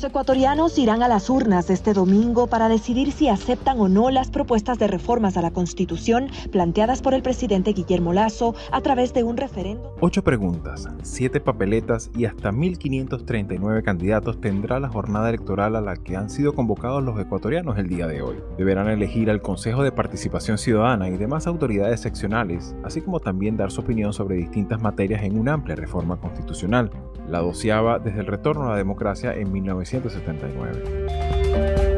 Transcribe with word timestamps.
Los 0.00 0.08
ecuatorianos 0.08 0.78
irán 0.78 1.02
a 1.02 1.08
las 1.08 1.28
urnas 1.28 1.68
este 1.68 1.92
domingo 1.92 2.46
para 2.46 2.70
decidir 2.70 3.12
si 3.12 3.28
aceptan 3.28 3.78
o 3.80 3.86
no 3.86 4.08
las 4.08 4.30
propuestas 4.30 4.78
de 4.78 4.86
reformas 4.86 5.36
a 5.36 5.42
la 5.42 5.50
Constitución 5.50 6.30
planteadas 6.50 7.02
por 7.02 7.12
el 7.12 7.20
presidente 7.20 7.74
Guillermo 7.74 8.14
Lazo 8.14 8.54
a 8.72 8.80
través 8.80 9.12
de 9.12 9.24
un 9.24 9.36
referendo. 9.36 9.94
Ocho 10.00 10.24
preguntas, 10.24 10.88
siete 11.02 11.38
papeletas 11.38 12.10
y 12.16 12.24
hasta 12.24 12.50
1.539 12.50 13.82
candidatos 13.82 14.40
tendrá 14.40 14.80
la 14.80 14.88
jornada 14.88 15.28
electoral 15.28 15.76
a 15.76 15.82
la 15.82 15.96
que 15.96 16.16
han 16.16 16.30
sido 16.30 16.54
convocados 16.54 17.02
los 17.02 17.20
ecuatorianos 17.20 17.76
el 17.76 17.90
día 17.90 18.06
de 18.06 18.22
hoy. 18.22 18.36
Deberán 18.56 18.88
elegir 18.88 19.28
al 19.28 19.42
Consejo 19.42 19.82
de 19.82 19.92
Participación 19.92 20.56
Ciudadana 20.56 21.10
y 21.10 21.18
demás 21.18 21.46
autoridades 21.46 22.00
seccionales, 22.00 22.74
así 22.84 23.02
como 23.02 23.20
también 23.20 23.58
dar 23.58 23.70
su 23.70 23.82
opinión 23.82 24.14
sobre 24.14 24.36
distintas 24.36 24.80
materias 24.80 25.24
en 25.24 25.38
una 25.38 25.52
amplia 25.52 25.76
reforma 25.76 26.16
constitucional, 26.16 26.90
la 27.28 27.40
doceava 27.40 27.98
desde 27.98 28.20
el 28.20 28.26
retorno 28.26 28.64
a 28.64 28.70
la 28.70 28.76
democracia 28.76 29.34
en 29.34 29.52
19 29.52 29.84
1979. 30.00 31.90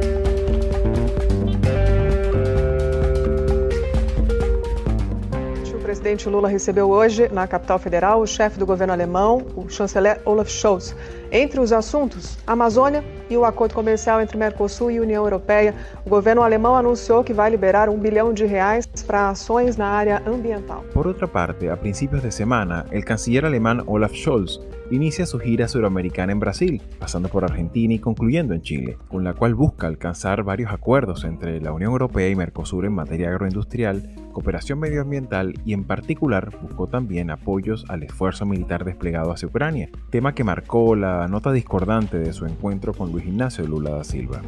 O 5.75 5.95
presidente 6.03 6.29
Lula 6.29 6.49
recebeu 6.49 6.91
hoje, 6.91 7.29
na 7.33 7.47
capital 7.47 7.79
federal, 7.79 8.21
o 8.21 8.27
chefe 8.27 8.59
do 8.59 8.65
governo 8.67 8.93
alemão, 8.93 9.47
o 9.55 9.69
chanceler 9.69 10.21
Olaf 10.25 10.49
Scholz. 10.49 10.97
Entre 11.31 11.61
os 11.61 11.73
assuntos, 11.73 12.39
Amazônia 12.47 13.05
e 13.29 13.37
o 13.37 13.45
acordo 13.45 13.75
comercial 13.75 14.21
entre 14.21 14.37
Mercosul 14.39 14.91
e 14.91 15.01
União 15.01 15.23
Europeia, 15.23 15.75
o 16.05 16.11
governo 16.11 16.43
alemão 16.43 16.75
anunciou 16.75 17.23
que 17.23 17.35
vai 17.35 17.51
liberar 17.51 17.89
um 17.89 17.99
bilhão 17.99 18.33
de 18.33 18.47
reais 18.47 18.87
para 19.07 19.29
ações 19.29 19.77
na 19.77 19.87
área 19.87 20.23
ambiental. 20.27 20.83
Por 20.95 21.07
outra 21.07 21.29
parte, 21.29 21.69
a 21.69 21.77
princípios 21.77 22.23
de 22.23 22.33
semana, 22.33 22.87
el 22.91 23.05
canciller 23.05 23.45
alemán 23.45 23.83
Olaf 23.87 24.15
Scholz 24.15 24.61
inicia 24.91 25.27
su 25.27 25.39
gira 25.39 25.69
suramericana 25.69 26.33
en 26.33 26.41
Brasil, 26.41 26.83
pasando 26.99 27.29
por 27.29 27.45
Argentina 27.45 27.95
y 27.95 27.99
concluyendo 27.99 28.55
en 28.55 28.63
Chile, 28.63 28.99
con 29.09 29.25
la 29.25 29.35
cual 29.35 29.55
busca 29.55 29.87
alcanzar 29.87 30.43
varios 30.43 30.73
acuerdos 30.73 31.25
entre 31.25 31.61
la 31.61 31.73
Unión 31.73 31.93
Europea 31.93 32.29
y 32.29 32.37
Mercosur 32.37 32.85
en 32.85 32.93
materia 32.93 33.29
agroindustrial, 33.29 34.15
cooperación 34.33 34.79
medioambiental 34.79 35.55
y 35.65 35.73
en 35.73 35.85
particular 35.85 36.57
buscó 36.61 36.87
también 36.87 37.31
apoyos 37.31 37.85
al 37.89 38.03
esfuerzo 38.03 38.47
militar 38.47 38.85
desplegado 38.85 39.33
hacia 39.33 39.49
Ucrania, 39.49 39.91
tema 40.11 40.35
que 40.35 40.45
marcó 40.45 40.97
la 40.97 41.29
nota 41.29 41.53
discordante 41.53 42.19
de 42.19 42.33
su 42.33 42.47
encuentro 42.47 42.95
con 42.95 43.13
Luis 43.13 43.27
Ignacio 43.27 43.67
Lula 43.67 43.91
da 43.91 44.05
Silva. 44.05 44.41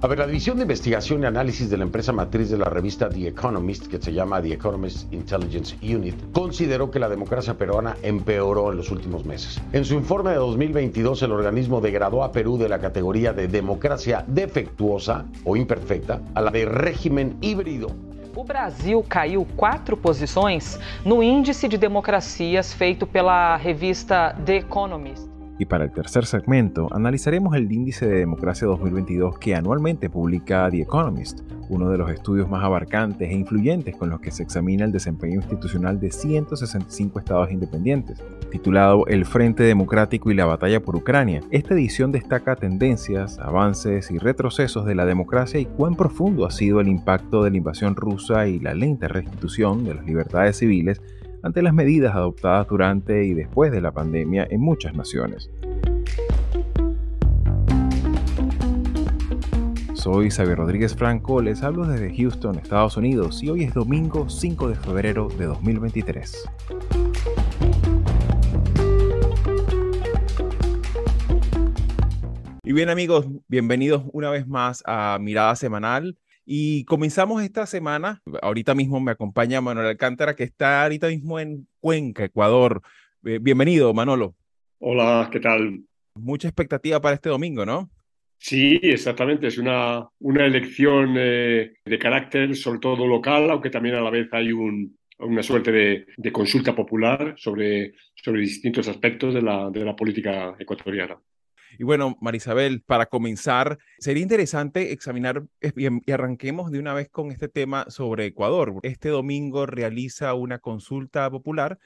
A 0.00 0.06
ver, 0.06 0.20
la 0.20 0.28
División 0.28 0.58
de 0.58 0.62
Investigación 0.62 1.24
y 1.24 1.26
Análisis 1.26 1.68
de 1.70 1.76
la 1.76 1.82
empresa 1.82 2.12
matriz 2.12 2.50
de 2.50 2.56
la 2.56 2.66
revista 2.66 3.08
The 3.08 3.26
Economist, 3.26 3.88
que 3.88 4.00
se 4.00 4.12
llama 4.12 4.40
The 4.40 4.52
Economist 4.52 5.12
Intelligence 5.12 5.76
Unit, 5.82 6.14
consideró 6.32 6.88
que 6.88 7.00
la 7.00 7.08
democracia 7.08 7.58
peruana 7.58 7.96
empeoró 8.02 8.70
en 8.70 8.76
los 8.76 8.92
últimos 8.92 9.24
meses. 9.24 9.60
En 9.72 9.84
su 9.84 9.94
informe 9.94 10.30
de 10.30 10.36
2022, 10.36 11.24
el 11.24 11.32
organismo 11.32 11.80
degradó 11.80 12.22
a 12.22 12.30
Perú 12.30 12.56
de 12.58 12.68
la 12.68 12.78
categoría 12.78 13.32
de 13.32 13.48
democracia 13.48 14.24
defectuosa 14.28 15.24
o 15.44 15.56
imperfecta 15.56 16.22
a 16.32 16.42
la 16.42 16.52
de 16.52 16.64
régimen 16.64 17.36
híbrido 17.40 17.88
O 18.36 18.44
Brasil 18.44 19.04
caiu 19.08 19.44
quatro 19.56 19.96
posições 19.96 20.78
no 21.04 21.24
índice 21.24 21.66
de 21.66 21.76
democracias 21.76 22.72
feito 22.72 23.04
pela 23.04 23.56
revista 23.56 24.32
The 24.46 24.58
Economist. 24.58 25.37
Y 25.58 25.66
para 25.66 25.84
el 25.84 25.90
tercer 25.90 26.24
segmento 26.24 26.88
analizaremos 26.92 27.56
el 27.56 27.70
índice 27.70 28.06
de 28.06 28.18
democracia 28.18 28.68
2022 28.68 29.38
que 29.38 29.56
anualmente 29.56 30.08
publica 30.08 30.68
The 30.70 30.82
Economist, 30.82 31.40
uno 31.68 31.90
de 31.90 31.98
los 31.98 32.10
estudios 32.10 32.48
más 32.48 32.62
abarcantes 32.62 33.28
e 33.28 33.34
influyentes 33.34 33.96
con 33.96 34.08
los 34.08 34.20
que 34.20 34.30
se 34.30 34.44
examina 34.44 34.84
el 34.84 34.92
desempeño 34.92 35.34
institucional 35.34 35.98
de 35.98 36.12
165 36.12 37.18
estados 37.18 37.50
independientes. 37.50 38.22
Titulado 38.50 39.06
El 39.08 39.26
Frente 39.26 39.64
Democrático 39.64 40.30
y 40.30 40.34
la 40.34 40.46
Batalla 40.46 40.80
por 40.80 40.94
Ucrania, 40.94 41.40
esta 41.50 41.74
edición 41.74 42.12
destaca 42.12 42.54
tendencias, 42.54 43.40
avances 43.40 44.12
y 44.12 44.18
retrocesos 44.18 44.86
de 44.86 44.94
la 44.94 45.06
democracia 45.06 45.58
y 45.58 45.66
cuán 45.66 45.96
profundo 45.96 46.46
ha 46.46 46.52
sido 46.52 46.80
el 46.80 46.88
impacto 46.88 47.42
de 47.42 47.50
la 47.50 47.56
invasión 47.56 47.96
rusa 47.96 48.46
y 48.46 48.60
la 48.60 48.74
lenta 48.74 49.08
restitución 49.08 49.84
de 49.84 49.94
las 49.94 50.06
libertades 50.06 50.56
civiles 50.56 51.02
ante 51.42 51.62
las 51.62 51.72
medidas 51.72 52.14
adoptadas 52.14 52.66
durante 52.68 53.24
y 53.24 53.34
después 53.34 53.70
de 53.72 53.80
la 53.80 53.92
pandemia 53.92 54.46
en 54.50 54.60
muchas 54.60 54.94
naciones. 54.94 55.50
Soy 59.94 60.30
Xavier 60.30 60.56
Rodríguez 60.56 60.94
Franco, 60.94 61.42
les 61.42 61.62
hablo 61.62 61.84
desde 61.86 62.16
Houston, 62.16 62.56
Estados 62.58 62.96
Unidos, 62.96 63.42
y 63.42 63.50
hoy 63.50 63.64
es 63.64 63.74
domingo 63.74 64.28
5 64.28 64.68
de 64.68 64.74
febrero 64.76 65.28
de 65.28 65.46
2023. 65.46 66.48
Y 72.62 72.72
bien 72.72 72.90
amigos, 72.90 73.26
bienvenidos 73.48 74.04
una 74.12 74.30
vez 74.30 74.46
más 74.46 74.82
a 74.86 75.18
Mirada 75.20 75.56
Semanal. 75.56 76.16
Y 76.50 76.86
comenzamos 76.86 77.42
esta 77.42 77.66
semana, 77.66 78.22
ahorita 78.40 78.74
mismo 78.74 78.98
me 79.00 79.10
acompaña 79.10 79.60
Manuel 79.60 79.88
Alcántara, 79.88 80.34
que 80.34 80.44
está 80.44 80.82
ahorita 80.82 81.08
mismo 81.08 81.38
en 81.38 81.68
Cuenca, 81.78 82.24
Ecuador. 82.24 82.80
Eh, 83.26 83.38
bienvenido, 83.38 83.92
Manolo. 83.92 84.34
Hola, 84.78 85.28
¿qué 85.30 85.40
tal? 85.40 85.82
Mucha 86.14 86.48
expectativa 86.48 87.02
para 87.02 87.16
este 87.16 87.28
domingo, 87.28 87.66
¿no? 87.66 87.90
Sí, 88.38 88.80
exactamente. 88.82 89.46
Es 89.46 89.58
una, 89.58 90.08
una 90.20 90.46
elección 90.46 91.16
eh, 91.18 91.74
de 91.84 91.98
carácter 91.98 92.56
sobre 92.56 92.78
todo 92.78 93.06
local, 93.06 93.50
aunque 93.50 93.68
también 93.68 93.96
a 93.96 94.00
la 94.00 94.08
vez 94.08 94.28
hay 94.32 94.50
un, 94.50 94.96
una 95.18 95.42
suerte 95.42 95.70
de, 95.70 96.06
de, 96.16 96.32
consulta 96.32 96.74
popular 96.74 97.34
sobre, 97.36 97.92
sobre 98.14 98.40
distintos 98.40 98.88
aspectos 98.88 99.34
de 99.34 99.42
la, 99.42 99.68
de 99.68 99.84
la 99.84 99.94
política 99.94 100.56
ecuatoriana. 100.58 101.20
Y 101.80 101.84
bueno, 101.84 102.18
Marisabel, 102.20 102.82
para 102.82 103.06
comenzar, 103.06 103.78
sería 104.00 104.24
interesante 104.24 104.90
examinar 104.90 105.44
y 105.76 106.10
arranquemos 106.10 106.72
de 106.72 106.80
una 106.80 106.92
vez 106.92 107.08
con 107.08 107.30
este 107.30 107.48
tema 107.48 107.86
sobre 107.88 108.26
Ecuador. 108.26 108.74
Este 108.82 109.10
domingo 109.10 109.64
realiza 109.64 110.34
una 110.34 110.58
consulta 110.58 111.30
popular 111.30 111.78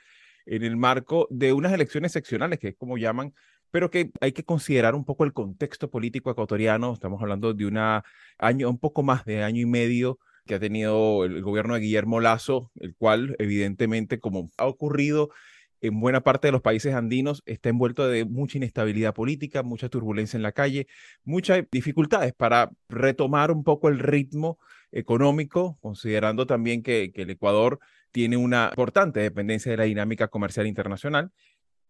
en 0.47 0.62
el 0.62 0.78
marco 0.78 1.28
de 1.31 1.52
unas 1.52 1.75
elecciones 1.75 2.12
seccionales, 2.12 2.58
que 2.58 2.69
es 2.69 2.75
como 2.75 2.97
llaman, 2.97 3.34
pero 3.70 3.91
que 3.91 4.12
hay 4.22 4.32
que 4.32 4.44
considerar 4.44 4.94
un 4.94 5.04
poco 5.04 5.25
el 5.25 5.34
contexto 5.34 5.91
político 5.91 6.31
ecuatoriano. 6.31 6.94
Estamos 6.94 7.20
hablando 7.20 7.52
de 7.52 7.66
un 7.66 7.78
año, 8.38 8.70
un 8.70 8.78
poco 8.78 9.02
más 9.02 9.26
de 9.26 9.42
año 9.42 9.60
y 9.60 9.66
medio 9.66 10.19
que 10.47 10.54
ha 10.54 10.58
tenido 10.58 11.26
el 11.26 11.42
gobierno 11.42 11.75
de 11.75 11.81
Guillermo 11.81 12.19
Lazo, 12.19 12.72
el 12.81 12.94
cual 12.97 13.36
evidentemente, 13.38 14.20
como 14.20 14.50
ha 14.56 14.64
ocurrido 14.64 15.28
en 15.82 15.98
buena 15.98 16.20
parte 16.22 16.47
de 16.48 16.53
los 16.53 16.62
países 16.62 16.94
andinos 16.94 17.43
está 17.44 17.69
envuelto 17.69 18.06
de 18.09 18.25
mucha 18.25 18.56
inestabilidad 18.56 19.12
política, 19.12 19.65
mucha 19.65 19.88
turbulencia 19.88 20.37
en 20.37 20.44
la 20.44 20.53
calle, 20.53 20.87
muchas 21.25 21.65
dificultades 21.72 22.32
para 22.32 22.70
retomar 22.88 23.50
un 23.50 23.65
poco 23.65 23.88
el 23.88 23.98
ritmo 23.98 24.59
económico, 24.93 25.78
considerando 25.81 26.47
también 26.47 26.84
que, 26.84 27.12
el 27.15 27.31
Ecuador 27.31 27.81
tiene 28.12 28.37
una 28.37 28.69
importante 28.70 29.20
dependencia 29.20 29.72
de 29.72 29.78
la 29.78 29.84
dinámica 29.84 30.28
comercial 30.28 30.69
internacional. 30.69 31.32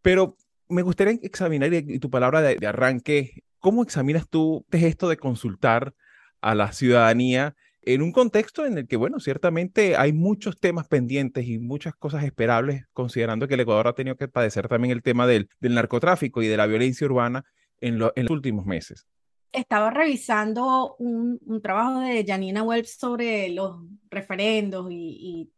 Pero 0.00 0.36
me 0.70 0.80
gustaría 0.80 1.18
examinar, 1.22 1.72
y 1.74 1.98
tu 1.98 2.08
palabra 2.08 2.40
de, 2.40 2.56
de 2.56 2.66
arranque, 2.66 3.44
¿cómo 3.58 3.82
examinas 3.82 4.26
tú 4.26 4.64
esto 4.70 5.08
de 5.10 5.18
consultar 5.18 5.94
a 6.40 6.54
la 6.54 6.72
ciudadanía 6.72 7.54
en 7.82 8.02
un 8.02 8.12
contexto 8.12 8.64
en 8.64 8.78
el 8.78 8.86
que, 8.86 8.96
bueno, 8.96 9.18
ciertamente 9.20 9.96
hay 9.96 10.12
muchos 10.12 10.58
temas 10.58 10.88
pendientes 10.88 11.46
y 11.46 11.58
muchas 11.58 11.94
cosas 11.94 12.24
esperables, 12.24 12.84
considerando 12.92 13.48
que 13.48 13.54
el 13.54 13.60
Ecuador 13.60 13.88
ha 13.88 13.94
tenido 13.94 14.16
que 14.16 14.28
padecer 14.28 14.68
también 14.68 14.92
el 14.92 15.02
tema 15.02 15.26
del, 15.26 15.48
narcotráfico 15.60 16.42
y 16.42 16.46
de 16.46 16.56
la 16.56 16.66
violencia 16.66 17.06
urbana 17.06 17.44
en, 17.80 17.98
los 17.98 18.12
últimos 18.30 18.66
meses. 18.66 19.06
Estaba 19.50 19.90
revisando 19.90 20.94
un, 20.98 21.40
trabajo 21.62 22.00
de 22.00 22.24
Janina 22.24 22.62
Welps 22.62 22.96
sobre 22.96 23.48
los 23.50 23.76
referendos 24.10 24.86
y, 24.90 25.50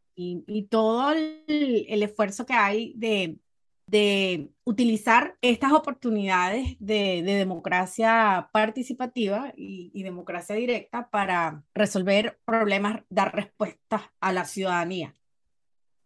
todo 0.70 1.12
el 1.12 2.02
esfuerzo 2.02 2.46
que 2.46 2.54
hay 2.54 2.94
de 2.96 3.38
de 3.86 4.50
utilizar 4.64 5.36
estas 5.42 5.72
oportunidades 5.72 6.76
de, 6.78 7.22
democracia 7.22 8.48
participativa 8.52 9.52
y, 9.56 10.02
democracia 10.02 10.54
directa 10.54 11.10
para 11.10 11.62
resolver 11.74 12.38
problemas, 12.44 13.02
dar 13.08 13.34
respuestas 13.34 14.02
a 14.20 14.32
la 14.32 14.44
ciudadanía. 14.44 15.14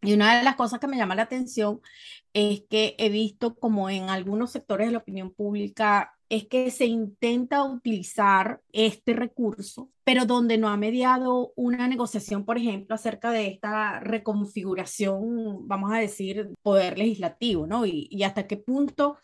Y 0.02 0.14
una 0.14 0.38
de 0.38 0.44
las 0.44 0.56
cosas 0.56 0.78
que 0.78 0.86
me 0.86 0.96
llama 0.96 1.16
la 1.16 1.22
atención 1.22 1.80
es 2.32 2.62
que 2.70 2.94
he 2.98 3.08
visto 3.08 3.56
como 3.56 3.90
en 3.90 4.10
algunos 4.10 4.52
sectores 4.52 4.86
de 4.88 4.92
la 4.92 4.98
opinión 4.98 5.32
pública 5.32 6.17
es 6.28 6.46
que 6.46 6.70
se 6.70 6.86
intenta 6.86 7.64
utilizar 7.64 8.60
este 8.72 9.14
recurso, 9.14 9.90
pero 10.04 10.26
donde 10.26 10.58
no 10.58 10.68
ha 10.68 10.76
mediado 10.76 11.52
una 11.56 11.88
negociación, 11.88 12.44
por 12.44 12.58
ejemplo, 12.58 12.94
acerca 12.94 13.30
de 13.30 13.46
esta 13.48 14.00
reconfiguración, 14.00 15.66
vamos 15.66 15.92
a 15.92 15.98
decir, 15.98 16.50
poder 16.62 16.98
legislativo, 16.98 17.66
¿no? 17.66 17.86
Y, 17.86 18.22
hasta 18.22 18.46
qué 18.46 18.58
punto 18.58 19.16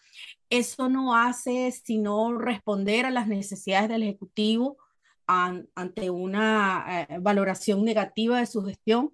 eso 0.48 0.88
no 0.88 1.16
hace 1.16 1.70
sino 1.72 2.38
responder 2.38 3.06
a 3.06 3.10
las 3.10 3.26
necesidades 3.28 3.88
del 3.88 4.02
Ejecutivo 4.04 4.78
ante 5.26 6.10
una 6.10 7.06
eh, 7.08 7.18
valoración 7.20 7.84
negativa 7.84 8.38
de 8.38 8.46
su 8.46 8.62
gestión 8.62 9.12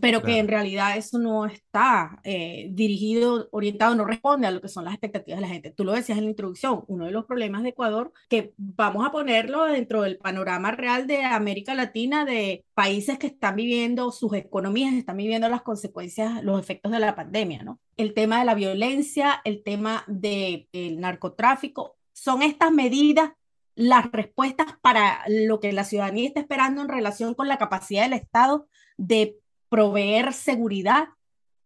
pero 0.00 0.22
que 0.22 0.38
en 0.38 0.48
realidad 0.48 0.96
eso 0.96 1.18
no 1.18 1.46
está 1.46 2.20
eh, 2.24 2.68
dirigido, 2.72 3.48
orientado, 3.52 3.94
no 3.94 4.04
responde 4.04 4.46
a 4.46 4.50
lo 4.50 4.60
que 4.60 4.68
son 4.68 4.84
las 4.84 4.94
expectativas 4.94 5.38
de 5.38 5.46
la 5.46 5.52
gente. 5.52 5.70
Tú 5.70 5.84
lo 5.84 5.92
decías 5.92 6.18
en 6.18 6.24
la 6.24 6.30
introducción, 6.30 6.84
uno 6.86 7.06
de 7.06 7.10
los 7.10 7.26
problemas 7.26 7.62
de 7.62 7.70
Ecuador, 7.70 8.12
que 8.28 8.54
vamos 8.56 9.06
a 9.06 9.10
ponerlo 9.10 9.64
dentro 9.64 10.02
del 10.02 10.18
panorama 10.18 10.70
real 10.70 11.06
de 11.06 11.24
América 11.24 11.74
Latina, 11.74 12.24
de 12.24 12.64
países 12.74 13.18
que 13.18 13.26
están 13.26 13.56
viviendo, 13.56 14.10
sus 14.10 14.32
economías 14.34 14.94
están 14.94 15.16
viviendo 15.16 15.48
las 15.48 15.62
consecuencias, 15.62 16.42
los 16.42 16.58
efectos 16.58 16.90
de 16.90 17.00
la 17.00 17.14
pandemia, 17.14 17.62
¿no? 17.62 17.78
El 17.96 18.14
tema 18.14 18.38
de 18.38 18.44
la 18.44 18.54
violencia, 18.54 19.40
el 19.44 19.62
tema 19.62 20.04
del 20.06 20.66
narcotráfico, 20.98 21.96
son 22.12 22.42
estas 22.42 22.72
medidas 22.72 23.32
las 23.76 24.10
respuestas 24.12 24.66
para 24.80 25.24
lo 25.28 25.60
que 25.60 25.72
la 25.72 25.84
ciudadanía 25.84 26.28
está 26.28 26.40
esperando 26.40 26.80
en 26.80 26.88
relación 26.88 27.34
con 27.34 27.48
la 27.48 27.58
capacidad 27.58 28.04
del 28.04 28.12
Estado 28.12 28.68
de 28.96 29.38
proveer 29.68 30.32
seguridad, 30.32 31.08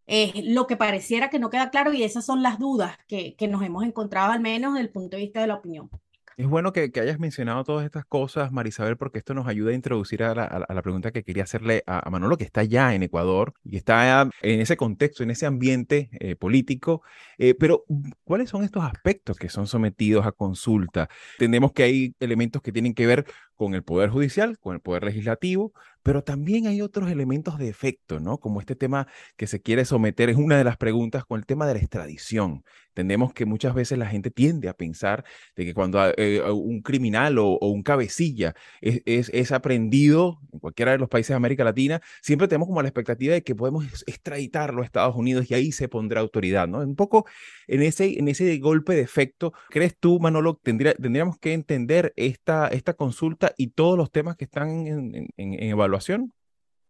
es 0.07 0.43
lo 0.43 0.67
que 0.67 0.77
pareciera 0.77 1.29
que 1.29 1.39
no 1.39 1.49
queda 1.49 1.69
claro 1.69 1.93
y 1.93 2.03
esas 2.03 2.25
son 2.25 2.41
las 2.41 2.59
dudas 2.59 2.97
que, 3.07 3.35
que 3.35 3.47
nos 3.47 3.63
hemos 3.63 3.83
encontrado 3.83 4.31
al 4.31 4.39
menos 4.39 4.73
desde 4.73 4.87
el 4.87 4.91
punto 4.91 5.17
de 5.17 5.23
vista 5.23 5.41
de 5.41 5.47
la 5.47 5.55
opinión. 5.55 5.89
Es 6.39 6.47
bueno 6.47 6.71
que, 6.71 6.89
hayas 7.01 7.19
mencionado 7.19 7.65
todas 7.65 7.83
estas 7.83 8.05
cosas, 8.05 8.49
Marisabel, 8.53 8.95
porque 8.95 9.17
esto 9.17 9.33
nos 9.33 9.45
ayuda 9.45 9.71
a 9.71 9.73
introducir 9.73 10.23
a 10.23 10.33
la, 10.33 10.81
pregunta 10.81 11.11
que 11.11 11.21
quería 11.25 11.43
hacerle 11.43 11.83
a, 11.85 12.09
Manolo, 12.09 12.37
que 12.37 12.45
está 12.45 12.63
ya 12.63 12.95
en 12.95 13.03
Ecuador 13.03 13.53
y 13.61 13.75
está 13.75 14.21
en 14.41 14.61
ese 14.61 14.77
contexto, 14.77 15.21
en 15.21 15.31
ese 15.31 15.45
ambiente 15.45 16.09
eh, 16.13 16.37
político. 16.37 17.01
Eh, 17.37 17.55
pero, 17.55 17.83
¿cuáles 18.23 18.49
son 18.49 18.63
estos 18.63 18.85
aspectos 18.85 19.37
que 19.37 19.49
son 19.49 19.67
sometidos 19.67 20.25
a 20.25 20.31
consulta? 20.31 21.09
Entendemos 21.33 21.73
que 21.73 21.83
hay 21.83 22.15
elementos 22.21 22.61
que 22.61 22.71
tienen 22.71 22.93
que 22.93 23.05
ver 23.05 23.25
con 23.59 23.75
el 23.75 23.83
Poder 23.83 24.09
Judicial, 24.09 24.57
con 24.57 24.73
el 24.73 24.79
Poder 24.79 25.03
Legislativo, 25.03 25.73
pero 26.01 26.23
también 26.23 26.65
hay 26.65 26.81
otros 26.81 27.11
elementos 27.11 27.57
de 27.57 27.67
efecto, 27.67 28.21
¿no? 28.21 28.37
Como 28.37 28.61
este 28.61 28.73
tema 28.73 29.05
que 29.35 29.47
se 29.47 29.61
quiere 29.61 29.83
someter, 29.83 30.29
es 30.29 30.37
una 30.37 30.57
de 30.57 30.63
las 30.63 30.77
preguntas 30.77 31.25
con 31.25 31.39
el 31.39 31.45
tema 31.45 31.67
de 31.67 31.73
la 31.73 31.79
extradición. 31.81 32.63
Entendemos 32.89 33.33
que 33.33 33.45
muchas 33.45 33.73
veces 33.73 33.97
la 33.97 34.07
gente 34.07 34.31
tiende 34.31 34.69
a 34.69 34.73
pensar 34.73 35.25
de 35.57 35.65
que 35.65 35.73
cuando 35.73 35.99
eh, 36.17 36.41
un 36.49 36.81
criminal 36.81 37.37
o, 37.37 37.57
un 37.59 37.83
cabecilla 37.83 38.55
es, 38.81 39.01
es, 39.05 39.51
aprendido 39.51 40.39
en 40.51 40.59
cualquiera 40.59 40.93
de 40.93 40.97
los 40.97 41.09
países 41.09 41.29
de 41.29 41.35
América 41.35 41.63
Latina, 41.63 42.01
siempre 42.21 42.47
tenemos 42.47 42.67
como 42.67 42.81
la 42.81 42.87
expectativa 42.87 43.33
de 43.33 43.43
que 43.43 43.55
podemos 43.55 43.85
extraditarlo 44.07 44.81
a 44.81 44.85
Estados 44.85 45.15
Unidos 45.15 45.51
y 45.51 45.53
ahí 45.53 45.71
se 45.71 45.89
pondrá 45.89 46.21
autoridad, 46.21 46.67
¿no? 46.67 46.79
Un 46.79 46.95
poco 46.95 47.25
en 47.67 47.81
ese, 47.83 48.19
en 48.19 48.27
ese 48.27 48.57
golpe 48.57 48.95
de 48.95 49.01
efecto, 49.01 49.53
¿crees 49.69 49.97
tú, 49.97 50.19
Manolo, 50.19 50.59
tendría, 50.61 50.93
tendríamos 50.93 51.37
que 51.37 51.53
entender 51.53 52.13
esta, 52.15 52.67
esta 52.69 52.93
consulta 52.93 53.48
y 53.57 53.67
todos 53.67 53.97
los 53.97 54.11
temas 54.11 54.35
que 54.35 54.45
están 54.45 54.87
en, 54.87 55.29
evaluación? 55.37 56.33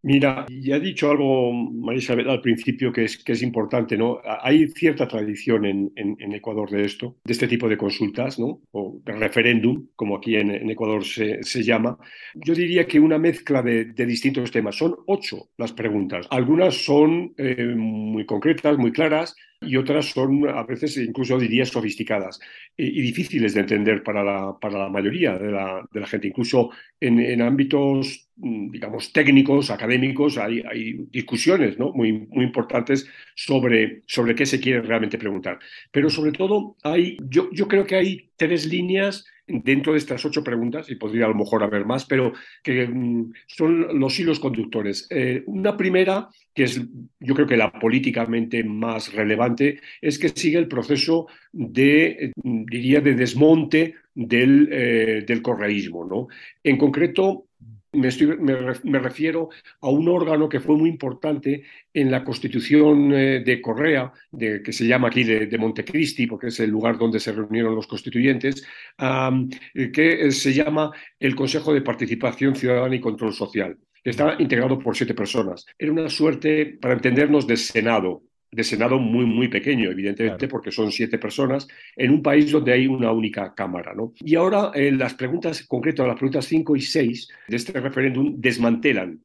Mira, 0.01 0.45
ya 0.49 0.77
he 0.77 0.79
dicho 0.79 1.11
algo, 1.11 1.51
María 1.51 1.99
Isabel, 1.99 2.29
al 2.29 2.39
principio 2.39 2.89
que 2.89 3.03
es, 3.03 3.17
que 3.17 3.33
es 3.33 3.41
importante, 3.41 3.97
¿no? 3.97 4.21
Hay 4.23 4.69
cierta 4.69 5.05
tradición 5.09 5.65
en, 5.65 6.33
Ecuador 6.33 6.69
de 6.69 6.85
esto, 6.85 7.17
de 7.25 7.33
este 7.33 7.49
tipo 7.49 7.67
de 7.67 7.77
consultas, 7.77 8.39
¿no? 8.39 8.61
O 8.71 9.01
de 9.03 9.11
referéndum, 9.13 9.87
como 9.97 10.15
aquí 10.15 10.37
en, 10.37 10.69
Ecuador 10.69 11.03
se, 11.03 11.43
se, 11.43 11.63
llama. 11.63 11.97
Yo 12.33 12.55
diría 12.55 12.87
que 12.87 12.97
una 12.97 13.17
mezcla 13.17 13.61
de, 13.61 13.85
de, 13.85 14.05
distintos 14.05 14.51
temas. 14.51 14.77
Son 14.77 14.95
ocho 15.05 15.49
las 15.57 15.73
preguntas. 15.73 16.27
Algunas 16.29 16.75
son 16.75 17.33
eh, 17.37 17.65
muy 17.75 18.25
concretas, 18.25 18.77
muy 18.77 18.93
claras, 18.93 19.35
y 19.61 19.75
otras 19.75 20.11
son 20.11 20.47
a 20.47 20.63
veces 20.63 20.95
incluso 20.97 21.37
diría 21.37 21.65
sofisticadas 21.65 22.39
y, 22.77 23.01
difíciles 23.01 23.53
de 23.53 23.61
entender 23.61 24.03
para 24.03 24.23
la, 24.23 24.57
para 24.59 24.79
la 24.79 24.89
mayoría 24.89 25.37
de 25.37 25.51
la, 25.51 26.07
gente. 26.07 26.27
Incluso 26.27 26.71
en, 26.99 27.41
ámbitos, 27.41 28.29
digamos, 28.35 29.11
técnicos, 29.11 29.69
académicos, 29.69 30.37
hay, 30.37 30.61
hay 30.61 30.93
discusiones 31.11 31.77
¿no? 31.77 31.91
muy, 31.91 32.13
muy 32.13 32.45
importantes 32.45 33.07
sobre, 33.35 34.03
sobre 34.07 34.33
qué 34.33 34.45
se 34.45 34.59
quiere 34.59 34.81
realmente 34.81 35.17
preguntar. 35.17 35.59
Pero 35.91 36.09
sobre 36.09 36.31
todo, 36.31 36.77
hay, 36.83 37.17
yo, 37.29 37.49
yo 37.51 37.67
creo 37.67 37.85
que 37.85 37.95
hay 37.95 38.29
tres 38.37 38.65
líneas 38.65 39.25
dentro 39.49 39.93
de 39.93 39.99
estas 39.99 40.23
ocho 40.25 40.43
preguntas, 40.43 40.89
y 40.89 40.95
podría 40.95 41.25
a 41.25 41.29
lo 41.29 41.35
mejor 41.35 41.63
haber 41.63 41.85
más, 41.85 42.05
pero 42.05 42.33
que 42.63 42.87
mm, 42.87 43.33
son 43.47 43.99
los 43.99 44.19
hilos 44.19 44.39
conductores. 44.39 45.07
Eh, 45.09 45.43
una 45.47 45.75
primera, 45.75 46.29
que 46.53 46.63
es 46.63 46.81
yo 47.19 47.35
creo 47.35 47.47
que 47.47 47.57
la 47.57 47.71
políticamente 47.71 48.63
más 48.63 49.13
relevante, 49.13 49.81
es 50.01 50.19
que 50.19 50.29
sigue 50.29 50.57
el 50.57 50.67
proceso 50.67 51.27
de, 51.51 52.31
mm, 52.43 52.65
diría, 52.65 53.01
de 53.01 53.15
desmonte 53.15 53.95
del, 54.13 54.69
eh, 54.71 55.23
del 55.25 55.41
correísmo. 55.41 56.05
¿no? 56.05 56.27
En 56.63 56.77
concreto, 56.77 57.45
me, 57.91 58.99
refiero 58.99 59.49
a 59.81 59.89
un 59.89 60.07
órgano 60.07 60.47
que 60.47 60.59
fue 60.59 60.77
muy 60.77 60.89
importante 60.89 61.63
en 61.93 62.11
la 62.11 62.23
constitución 62.23 63.13
eh, 63.13 63.41
de 63.43 63.61
Correa, 63.61 64.11
que 64.37 64.71
se 64.71 64.85
llama 64.85 65.07
aquí 65.07 65.23
de, 65.23 65.57
Montecristi, 65.57 66.27
porque 66.27 66.47
es 66.47 66.59
el 66.59 66.69
lugar 66.69 66.97
donde 66.97 67.19
se 67.19 67.31
reunieron 67.31 67.75
los 67.75 67.87
constituyentes, 67.87 68.65
eh, 68.99 69.91
que 69.91 70.31
se 70.31 70.53
llama 70.53 70.91
el 71.19 71.35
Consejo 71.35 71.73
de 71.73 71.81
Participación 71.81 72.55
Ciudadana 72.55 72.95
y 72.95 73.01
Control 73.01 73.33
Social. 73.33 73.77
Está 74.03 74.35
integrado 74.39 74.79
por 74.79 74.95
siete 74.95 75.13
personas. 75.13 75.65
Era 75.77 75.91
una 75.91 76.09
suerte, 76.09 76.77
para 76.79 76.93
entendernos, 76.93 77.47
de 77.47 77.57
Senado, 77.57 78.23
de 78.51 78.63
Senado 78.63 78.99
muy, 78.99 79.25
muy 79.25 79.47
pequeño, 79.47 79.89
evidentemente, 79.89 80.47
porque 80.47 80.71
son 80.71 80.91
siete 80.91 81.17
personas, 81.17 81.67
en 81.95 82.11
un 82.11 82.21
país 82.21 82.51
donde 82.51 82.73
hay 82.73 82.87
una 82.87 83.11
única 83.11 83.53
Cámara. 83.55 83.93
¿no? 83.93 84.13
Y 84.19 84.35
ahora 84.35 84.71
eh, 84.73 84.91
las 84.91 85.13
preguntas, 85.13 85.61
en 85.61 85.67
concreto 85.67 86.05
las 86.05 86.15
preguntas 86.15 86.45
5 86.45 86.75
y 86.75 86.81
6 86.81 87.27
de 87.47 87.55
este 87.55 87.79
referéndum, 87.79 88.35
desmantelan 88.37 89.21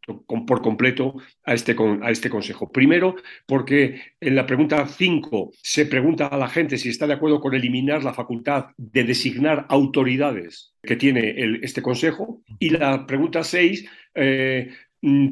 por 0.47 0.62
completo 0.62 1.15
a 1.44 1.55
este, 1.55 1.76
a 2.03 2.11
este 2.11 2.31
Consejo. 2.31 2.71
Primero, 2.71 3.17
porque 3.47 4.00
en 4.21 4.35
la 4.35 4.47
pregunta 4.47 4.87
5 4.87 5.53
se 5.62 5.87
pregunta 5.87 6.27
a 6.27 6.37
la 6.37 6.49
gente 6.49 6.79
si 6.79 6.88
está 6.88 7.06
de 7.06 7.15
acuerdo 7.15 7.41
con 7.41 7.55
eliminar 7.55 8.05
la 8.05 8.15
facultad 8.15 8.67
de 8.77 9.05
designar 9.05 9.67
autoridades 9.69 10.75
que 10.82 10.96
tiene 10.96 11.31
el, 11.31 11.60
este 11.63 11.82
Consejo. 11.82 12.43
Y 12.58 12.70
la 12.70 13.06
pregunta 13.06 13.43
6 13.43 13.89
Mm, 14.17 14.69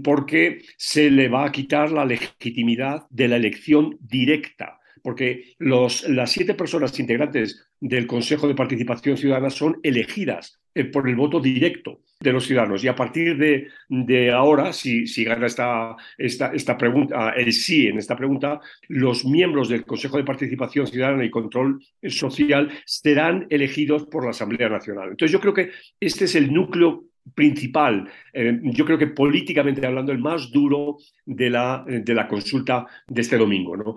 porque 0.02 0.62
se 0.76 1.10
le 1.10 1.28
va 1.28 1.46
a 1.46 1.52
quitar 1.52 1.90
la 1.90 2.04
legitimidad 2.04 3.06
de 3.10 3.28
la 3.28 3.36
elección 3.36 3.96
directa, 4.00 4.78
porque 5.02 5.54
los, 5.58 6.08
las 6.08 6.30
siete 6.30 6.54
personas 6.54 6.98
integrantes 7.00 7.68
del 7.80 8.06
Consejo 8.06 8.46
de 8.46 8.54
Participación 8.54 9.16
Ciudadana 9.16 9.50
son 9.50 9.78
elegidas 9.82 10.60
eh, 10.74 10.84
por 10.84 11.08
el 11.08 11.16
voto 11.16 11.40
directo 11.40 12.00
de 12.20 12.32
los 12.32 12.46
ciudadanos. 12.46 12.84
Y 12.84 12.88
a 12.88 12.94
partir 12.94 13.36
de, 13.36 14.30
ahora, 14.30 14.72
si, 14.72 15.06
si 15.06 15.24
gana 15.24 15.46
esta, 15.46 15.96
esta, 16.16 16.52
esta, 16.52 16.78
pregunta, 16.78 17.30
el 17.30 17.52
sí 17.52 17.88
en 17.88 17.98
esta 17.98 18.16
pregunta, 18.16 18.60
los 18.88 19.24
miembros 19.24 19.68
del 19.68 19.84
Consejo 19.84 20.18
de 20.18 20.24
Participación 20.24 20.86
Ciudadana 20.86 21.24
y 21.24 21.30
Control 21.30 21.82
Social 22.04 22.70
serán 22.86 23.46
elegidos 23.50 24.06
por 24.06 24.24
la 24.24 24.30
Asamblea 24.30 24.68
Nacional. 24.68 25.10
Entonces 25.10 25.32
yo 25.32 25.40
creo 25.40 25.54
que 25.54 25.70
este 25.98 26.26
es 26.26 26.34
el 26.36 26.52
núcleo 26.52 27.06
principal, 27.34 28.08
eh, 28.32 28.58
yo 28.62 28.84
creo 28.84 28.98
que 28.98 29.06
políticamente 29.08 29.86
hablando, 29.86 30.12
el 30.12 30.18
más 30.18 30.50
duro 30.50 30.98
de 31.24 31.50
la, 31.50 31.84
de 31.86 32.14
la 32.14 32.26
consulta 32.28 32.86
de 33.06 33.20
este 33.20 33.36
domingo. 33.36 33.76
¿no? 33.76 33.94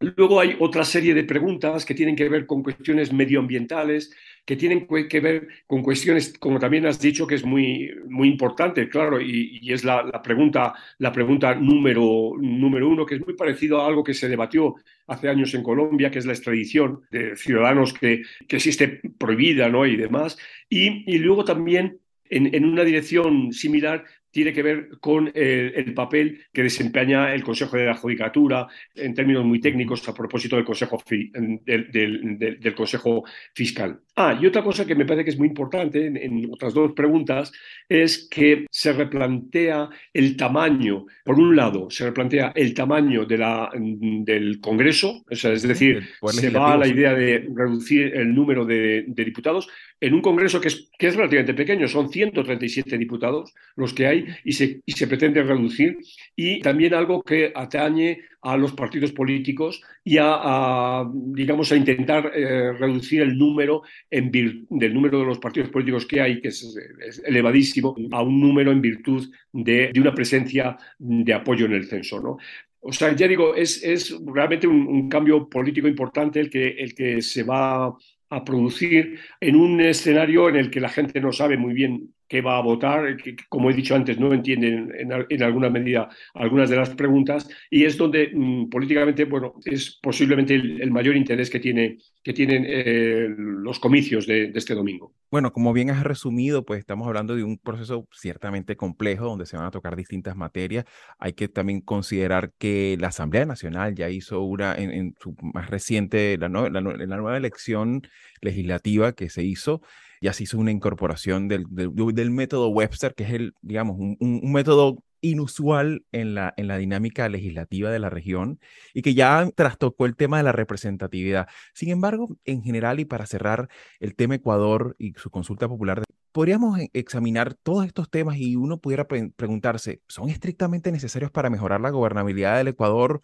Luego 0.00 0.38
hay 0.38 0.56
otra 0.60 0.84
serie 0.84 1.12
de 1.12 1.24
preguntas 1.24 1.84
que 1.84 1.94
tienen 1.94 2.14
que 2.14 2.28
ver 2.28 2.46
con 2.46 2.62
cuestiones 2.62 3.12
medioambientales, 3.12 4.14
que 4.44 4.54
tienen 4.54 4.86
que 4.86 5.20
ver 5.20 5.48
con 5.66 5.82
cuestiones, 5.82 6.38
como 6.38 6.60
también 6.60 6.86
has 6.86 7.00
dicho, 7.00 7.26
que 7.26 7.34
es 7.34 7.44
muy, 7.44 7.90
muy 8.08 8.28
importante, 8.28 8.88
claro, 8.88 9.20
y, 9.20 9.60
es 9.72 9.84
la, 9.84 10.04
la, 10.04 10.22
pregunta, 10.22 10.72
la 10.98 11.10
pregunta 11.10 11.54
número, 11.56 12.34
número 12.38 12.88
uno, 12.88 13.04
que 13.04 13.16
es 13.16 13.26
muy 13.26 13.34
parecido 13.34 13.80
a 13.80 13.88
algo 13.88 14.04
que 14.04 14.14
se 14.14 14.28
debatió 14.28 14.76
hace 15.08 15.28
años 15.28 15.52
en 15.54 15.64
Colombia, 15.64 16.12
que 16.12 16.20
es 16.20 16.26
la 16.26 16.32
extradición 16.32 17.02
de 17.10 17.34
ciudadanos 17.34 17.92
que, 17.92 18.22
que 18.46 18.56
existe 18.56 19.00
prohibida 19.18 19.68
¿no? 19.68 19.84
y 19.84 19.96
demás. 19.96 20.38
Y, 20.68 21.12
y 21.12 21.18
luego 21.18 21.44
también 21.44 21.98
en, 22.30 22.64
una 22.64 22.84
dirección 22.84 23.52
similar 23.52 24.04
tiene 24.30 24.52
que 24.52 24.62
ver 24.62 24.88
con 25.00 25.30
el, 25.34 25.94
papel 25.94 26.44
que 26.52 26.62
desempeña 26.62 27.34
el 27.34 27.42
Consejo 27.42 27.76
de 27.76 27.86
la 27.86 27.94
Judicatura 27.94 28.68
en 28.94 29.14
términos 29.14 29.44
muy 29.44 29.60
técnicos 29.60 30.06
a 30.08 30.14
propósito 30.14 30.56
del 30.56 30.64
Consejo, 30.64 31.02
del, 31.08 32.74
Consejo 32.76 33.24
Fiscal. 33.54 34.00
Ah, 34.20 34.36
y 34.36 34.46
otra 34.46 34.64
cosa 34.64 34.84
que 34.84 34.96
me 34.96 35.04
parece 35.04 35.26
que 35.26 35.30
es 35.30 35.38
muy 35.38 35.46
importante 35.46 36.04
en, 36.06 36.50
otras 36.50 36.74
dos 36.74 36.90
preguntas 36.92 37.52
es 37.88 38.26
que 38.28 38.66
se 38.68 38.92
replantea 38.92 39.90
el 40.12 40.36
tamaño. 40.36 41.06
Por 41.24 41.38
un 41.38 41.54
lado, 41.54 41.88
se 41.88 42.04
replantea 42.04 42.52
el 42.56 42.74
tamaño 42.74 43.26
de 43.26 43.38
la, 43.38 43.70
del 43.72 44.58
Congreso, 44.60 45.24
es 45.30 45.62
decir, 45.62 46.02
se 46.32 46.50
va 46.50 46.72
a 46.72 46.78
la 46.78 46.88
idea 46.88 47.14
de 47.14 47.48
reducir 47.54 48.12
el 48.12 48.34
número 48.34 48.64
de, 48.64 49.04
diputados 49.06 49.68
en 50.00 50.14
un 50.14 50.20
Congreso 50.20 50.60
que 50.60 50.66
es, 50.66 50.90
que 50.98 51.06
es 51.06 51.14
relativamente 51.14 51.54
pequeño, 51.54 51.86
son 51.86 52.08
137 52.08 52.98
diputados 52.98 53.54
los 53.76 53.94
que 53.94 54.08
hay 54.08 54.26
y 54.42 54.50
se, 54.50 54.80
y 54.84 54.92
se 54.92 55.06
pretende 55.06 55.44
reducir. 55.44 55.96
Y 56.34 56.60
también 56.60 56.92
algo 56.92 57.22
que 57.22 57.52
atañe 57.54 58.18
a 58.42 58.56
los 58.56 58.72
partidos 58.72 59.12
políticos 59.12 59.82
y 60.04 60.16
a, 60.20 61.04
digamos, 61.12 61.72
a 61.72 61.76
intentar 61.76 62.30
eh, 62.34 62.72
reducir 62.72 63.22
el 63.22 63.36
número 63.36 63.82
en 64.10 64.30
del 64.30 64.94
número 64.94 65.20
de 65.20 65.26
los 65.26 65.38
partidos 65.38 65.70
políticos 65.70 66.06
que 66.06 66.20
hay, 66.20 66.40
que 66.40 66.48
es, 66.48 66.76
elevadísimo, 67.24 67.96
a 68.12 68.22
un 68.22 68.40
número 68.40 68.70
en 68.70 68.80
virtud 68.80 69.28
de, 69.52 69.92
una 69.98 70.14
presencia 70.14 70.76
de 70.98 71.34
apoyo 71.34 71.66
en 71.66 71.72
el 71.72 71.86
censo. 71.86 72.20
¿no? 72.20 72.38
O 72.80 72.92
sea, 72.92 73.14
ya 73.14 73.26
digo, 73.26 73.54
es, 73.54 73.82
es 73.82 74.16
realmente 74.24 74.66
un, 74.66 74.86
un, 74.86 75.08
cambio 75.08 75.48
político 75.48 75.88
importante 75.88 76.38
el 76.38 76.48
que, 76.48 76.68
el 76.68 76.94
que 76.94 77.20
se 77.22 77.42
va 77.42 77.96
a 78.30 78.44
producir 78.44 79.18
en 79.40 79.56
un 79.56 79.80
escenario 79.80 80.48
en 80.48 80.56
el 80.56 80.70
que 80.70 80.80
la 80.80 80.88
gente 80.88 81.20
no 81.20 81.32
sabe 81.32 81.56
muy 81.56 81.74
bien 81.74 82.14
qué 82.28 82.42
va 82.42 82.58
a 82.58 82.62
votar, 82.62 83.16
que, 83.16 83.36
como 83.48 83.70
he 83.70 83.74
dicho 83.74 83.94
antes, 83.94 84.18
no 84.18 84.32
entienden 84.32 84.92
en, 84.96 85.42
alguna 85.42 85.70
medida 85.70 86.08
algunas 86.34 86.68
de 86.68 86.76
las 86.76 86.90
preguntas, 86.90 87.48
y 87.70 87.84
es 87.84 87.96
donde 87.96 88.30
mm, 88.32 88.68
políticamente, 88.68 89.24
bueno, 89.24 89.54
es 89.64 89.98
posiblemente 90.02 90.54
el, 90.54 90.90
mayor 90.90 91.16
interés 91.16 91.48
que, 91.48 91.58
tiene, 91.58 91.98
que 92.22 92.32
tienen 92.32 92.64
eh, 92.68 93.28
los 93.36 93.78
comicios 93.80 94.26
de, 94.26 94.52
este 94.54 94.74
domingo. 94.74 95.14
Bueno, 95.30 95.52
como 95.52 95.72
bien 95.72 95.90
has 95.90 96.02
resumido, 96.02 96.64
pues 96.64 96.80
estamos 96.80 97.06
hablando 97.06 97.34
de 97.34 97.44
un 97.44 97.58
proceso 97.58 98.06
ciertamente 98.12 98.76
complejo 98.76 99.26
donde 99.26 99.46
se 99.46 99.56
van 99.56 99.66
a 99.66 99.70
tocar 99.70 99.96
distintas 99.96 100.36
materias. 100.36 100.84
Hay 101.18 101.32
que 101.32 101.48
también 101.48 101.80
considerar 101.80 102.52
que 102.58 102.96
la 103.00 103.08
Asamblea 103.08 103.46
Nacional 103.46 103.94
ya 103.94 104.10
hizo 104.10 104.42
una, 104.42 104.74
en, 104.74 105.14
su 105.20 105.34
más 105.54 105.70
reciente, 105.70 106.36
la, 106.38 106.48
la 106.48 106.80
nueva 106.80 107.36
elección 107.36 108.02
legislativa 108.40 109.12
que 109.12 109.30
se 109.30 109.44
hizo, 109.44 109.82
ya 110.20 110.32
se 110.32 110.44
hizo 110.44 110.58
una 110.58 110.70
incorporación 110.70 111.48
del, 111.48 111.66
del, 111.70 112.30
método 112.30 112.68
Webster, 112.68 113.14
que 113.14 113.24
es 113.24 113.32
el, 113.32 113.54
digamos, 113.62 113.96
un, 113.98 114.40
método 114.52 115.02
inusual 115.20 116.04
en 116.12 116.34
la, 116.34 116.54
en 116.56 116.68
la 116.68 116.78
dinámica 116.78 117.28
legislativa 117.28 117.90
de 117.90 117.98
la 117.98 118.08
región 118.08 118.60
y 118.94 119.02
que 119.02 119.14
ya 119.14 119.50
trastocó 119.54 120.06
el 120.06 120.16
tema 120.16 120.36
de 120.36 120.44
la 120.44 120.52
representatividad. 120.52 121.48
Sin 121.74 121.90
embargo, 121.90 122.36
en 122.44 122.62
general 122.62 123.00
y 123.00 123.04
para 123.04 123.26
cerrar 123.26 123.68
el 123.98 124.14
tema 124.14 124.36
Ecuador 124.36 124.94
y 124.98 125.14
su 125.14 125.30
consulta 125.30 125.68
popular, 125.68 126.04
podríamos 126.32 126.78
e, 126.78 126.90
examinar 126.92 127.54
todos 127.54 127.86
estos 127.86 128.10
temas 128.10 128.36
y 128.38 128.54
uno 128.56 128.78
pudiera 128.78 129.06
preguntarse, 129.06 130.02
¿son 130.06 130.28
estrictamente 130.28 130.92
necesarios 130.92 131.30
para 131.30 131.50
mejorar 131.50 131.80
la 131.80 131.90
gobernabilidad 131.90 132.58
del 132.58 132.68
Ecuador? 132.68 133.20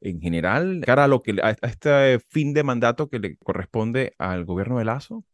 en 0.00 0.20
general, 0.20 0.82
cara 0.84 1.04
a 1.04 1.08
lo 1.08 1.22
que 1.22 1.36
a 1.42 1.56
este 1.62 2.20
fin 2.28 2.54
de 2.54 2.62
mandato 2.62 3.08
que 3.08 3.18
le 3.18 3.36
corresponde 3.36 4.14
al 4.18 4.44
gobierno 4.44 4.78
de 4.78 4.84
Lazo? 4.84 5.24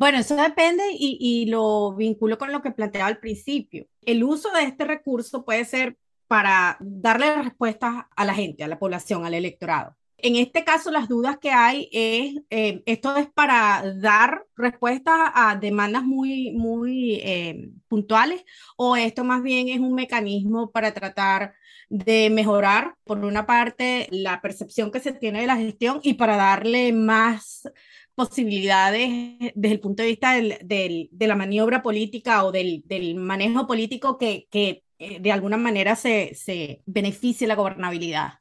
Bueno, 0.00 0.16
eso 0.16 0.34
depende 0.34 0.82
y, 0.98 1.44
lo 1.50 1.92
vinculo 1.94 2.38
con 2.38 2.50
lo 2.52 2.62
que 2.62 2.70
planteaba 2.70 3.06
al 3.08 3.18
principio. 3.18 3.86
El 4.00 4.24
uso 4.24 4.50
de 4.50 4.62
este 4.62 4.86
recurso 4.86 5.44
puede 5.44 5.66
ser 5.66 5.98
para 6.26 6.78
darle 6.80 7.34
respuestas 7.42 8.06
a 8.16 8.24
la 8.24 8.32
gente, 8.32 8.64
a 8.64 8.68
la 8.68 8.78
población, 8.78 9.26
al 9.26 9.34
electorado. 9.34 9.94
En 10.16 10.36
este 10.36 10.64
caso, 10.64 10.90
las 10.90 11.06
dudas 11.06 11.36
que 11.36 11.50
hay 11.50 11.90
es, 11.92 12.42
eh, 12.48 12.82
esto 12.86 13.14
es 13.14 13.28
para 13.28 13.92
dar 14.00 14.46
respuestas 14.56 15.32
a 15.34 15.56
demandas 15.56 16.02
muy, 16.02 16.52
muy 16.52 17.16
eh, 17.16 17.68
puntuales 17.86 18.42
o 18.78 18.96
esto 18.96 19.22
más 19.22 19.42
bien 19.42 19.68
es 19.68 19.80
un 19.80 19.92
mecanismo 19.92 20.70
para 20.70 20.94
tratar 20.94 21.52
de 21.90 22.30
mejorar, 22.30 22.94
por 23.04 23.18
una 23.18 23.44
parte, 23.44 24.08
la 24.12 24.40
percepción 24.40 24.90
que 24.90 25.00
se 25.00 25.12
tiene 25.12 25.42
de 25.42 25.46
la 25.46 25.56
gestión 25.56 26.00
y 26.02 26.14
para 26.14 26.36
darle 26.36 26.92
más 26.94 27.68
posibilidades 28.14 29.10
desde 29.54 29.74
el 29.74 29.80
punto 29.80 30.02
de 30.02 30.08
vista 30.08 30.34
del, 30.34 31.08
de 31.10 31.26
la 31.26 31.36
maniobra 31.36 31.82
política 31.82 32.44
o 32.44 32.52
del, 32.52 32.82
del 32.86 33.14
manejo 33.14 33.66
político 33.66 34.18
que, 34.18 34.46
que 34.50 34.84
eh, 34.98 35.18
de 35.20 35.32
alguna 35.32 35.56
manera 35.56 35.96
se, 35.96 36.34
se 36.34 36.82
beneficie 36.86 37.46
la 37.46 37.54
gobernabilidad. 37.54 38.34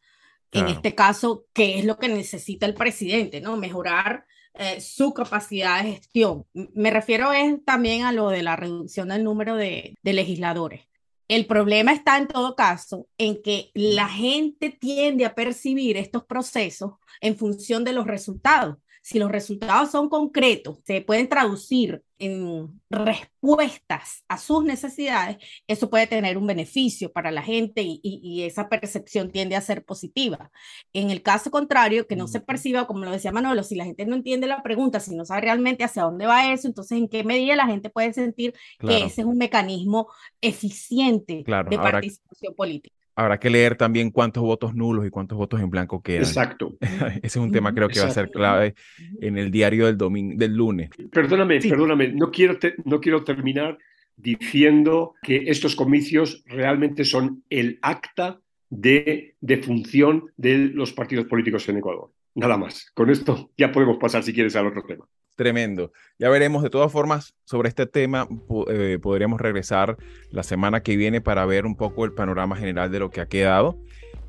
En 0.52 0.68
este 0.68 0.96
caso, 0.96 1.46
¿qué 1.54 1.78
es 1.78 1.86
lo 1.86 1.98
que 2.00 2.08
necesita 2.08 2.66
el 2.66 2.74
presidente? 2.74 3.40
¿no? 3.40 3.56
Mejorar 3.56 4.26
eh, 4.56 4.82
su 4.82 5.14
capacidad 5.14 5.84
de 5.84 5.94
gestión. 5.94 6.46
Me 6.54 6.90
refiero 6.90 7.32
es 7.32 7.64
también 7.64 8.04
a 8.04 8.12
lo 8.12 8.30
de 8.30 8.42
la 8.42 8.56
reducción 8.56 9.10
del 9.10 9.24
número 9.24 9.56
de, 9.56 9.96
de 10.02 10.14
legisladores. 10.14 10.82
El 11.28 11.46
problema 11.46 11.94
está 11.94 12.18
en 12.18 12.28
todo 12.28 12.56
caso 12.56 13.08
en 13.20 13.42
que 13.44 13.70
la 13.76 14.10
gente 14.10 14.72
tiende 14.72 15.26
a 15.26 15.36
percibir 15.36 15.96
estos 15.96 16.26
procesos 16.26 16.94
en 17.22 17.38
función 17.38 17.84
de 17.84 17.94
los 17.94 18.08
resultados 18.08 18.78
si 19.10 19.18
los 19.18 19.32
resultados 19.32 19.90
son 19.90 20.08
concretos, 20.08 20.78
se 20.86 21.02
pueden 21.02 21.28
traducir 21.28 22.04
en 22.20 22.80
respuestas 22.92 24.24
a 24.28 24.38
sus 24.38 24.64
necesidades, 24.64 25.38
eso 25.68 25.90
puede 25.90 26.06
tener 26.06 26.38
un 26.38 26.46
beneficio 26.46 27.12
para 27.12 27.32
la 27.32 27.42
gente 27.42 27.82
y, 27.84 28.44
esa 28.44 28.70
percepción 28.70 29.32
tiende 29.32 29.56
a 29.56 29.62
ser 29.62 29.84
positiva. 29.84 30.52
En 30.94 31.10
el 31.10 31.24
caso 31.24 31.50
contrario, 31.50 32.06
que 32.06 32.16
no 32.16 32.28
se 32.28 32.40
perciba, 32.40 32.86
como 32.86 33.04
lo 33.04 33.10
decía 33.10 33.32
Manolo, 33.32 33.64
si 33.64 33.74
la 33.74 33.86
gente 33.86 34.06
no 34.06 34.16
entiende 34.16 34.46
la 34.46 34.62
pregunta, 34.62 35.00
si 35.00 35.16
no 35.16 35.26
sabe 35.26 35.42
realmente 35.42 35.84
hacia 35.84 36.04
dónde 36.04 36.28
va 36.28 36.54
eso, 36.54 36.68
entonces 36.68 37.00
en 37.00 37.08
qué 37.08 37.24
medida 37.24 37.56
la 37.56 37.66
gente 37.66 37.90
puede 37.90 38.14
sentir 38.14 38.54
que 38.80 39.06
ese 39.06 39.22
es 39.22 39.28
un 39.28 39.40
mecanismo 39.40 40.08
eficiente 40.40 41.44
de 41.48 41.78
participación 41.78 42.54
política 42.54 42.99
habrá 43.20 43.40
que 43.40 43.50
leer 43.50 43.76
también 43.76 44.12
cuántos 44.12 44.42
votos 44.42 44.74
nulos 44.74 45.06
y 45.06 45.10
cuántos 45.10 45.38
votos 45.38 45.60
en 45.60 45.70
blanco 45.70 46.02
quedan. 46.02 46.22
Exacto. 46.24 46.78
Ese 46.80 47.20
es 47.24 47.36
un 47.36 47.52
tema 47.52 47.74
creo 47.74 47.90
que 47.90 48.00
va 48.00 48.08
a 48.08 48.12
ser 48.12 48.32
clave 48.32 48.76
en 49.20 49.38
el 49.38 49.52
diario 49.52 49.88
del, 49.88 49.98
domingo, 49.98 50.36
del 50.38 50.56
lunes. 50.56 50.90
Perdóname, 51.12 51.60
perdóname, 51.60 52.10
no 52.10 52.32
quiero, 52.32 52.58
no 52.86 53.02
quiero 53.02 53.24
terminar 53.24 53.78
diciendo 54.16 55.16
que 55.22 55.44
estos 55.48 55.76
comicios 55.76 56.44
realmente 56.46 57.04
son 57.04 57.44
el 57.50 57.80
acta 57.82 58.40
de, 58.70 59.36
de 59.42 59.58
función 59.58 60.32
de 60.38 60.58
los 60.58 60.94
partidos 60.94 61.26
políticos 61.26 61.68
en 61.70 61.78
Ecuador. 61.78 62.12
Nada 62.36 62.58
más. 62.58 62.92
Con 62.94 63.10
esto 63.10 63.52
ya 63.58 63.72
podemos 63.72 63.98
pasar, 63.98 64.24
si 64.24 64.34
quieres, 64.34 64.56
al 64.56 64.68
otro 64.68 64.84
tema. 64.84 65.06
Tremendo. 65.40 65.94
Ya 66.18 66.28
veremos, 66.28 66.64
de 66.64 66.70
todas 66.70 66.92
formas, 66.92 67.34
sobre 67.46 67.70
este 67.70 67.86
tema 67.86 68.28
eh, 68.70 69.00
podríamos 69.02 69.40
regresar 69.40 69.96
la 70.32 70.44
semana 70.44 70.84
que 70.84 70.98
viene 70.98 71.22
para 71.22 71.46
ver 71.46 71.66
un 71.66 71.78
poco 71.78 72.04
el 72.04 72.12
panorama 72.12 72.58
general 72.58 72.92
de 72.92 73.00
lo 73.00 73.10
que 73.10 73.22
ha 73.22 73.26
quedado 73.30 73.80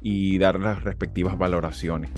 y 0.00 0.38
dar 0.38 0.60
las 0.60 0.84
respectivas 0.84 1.36
valoraciones. 1.36 2.12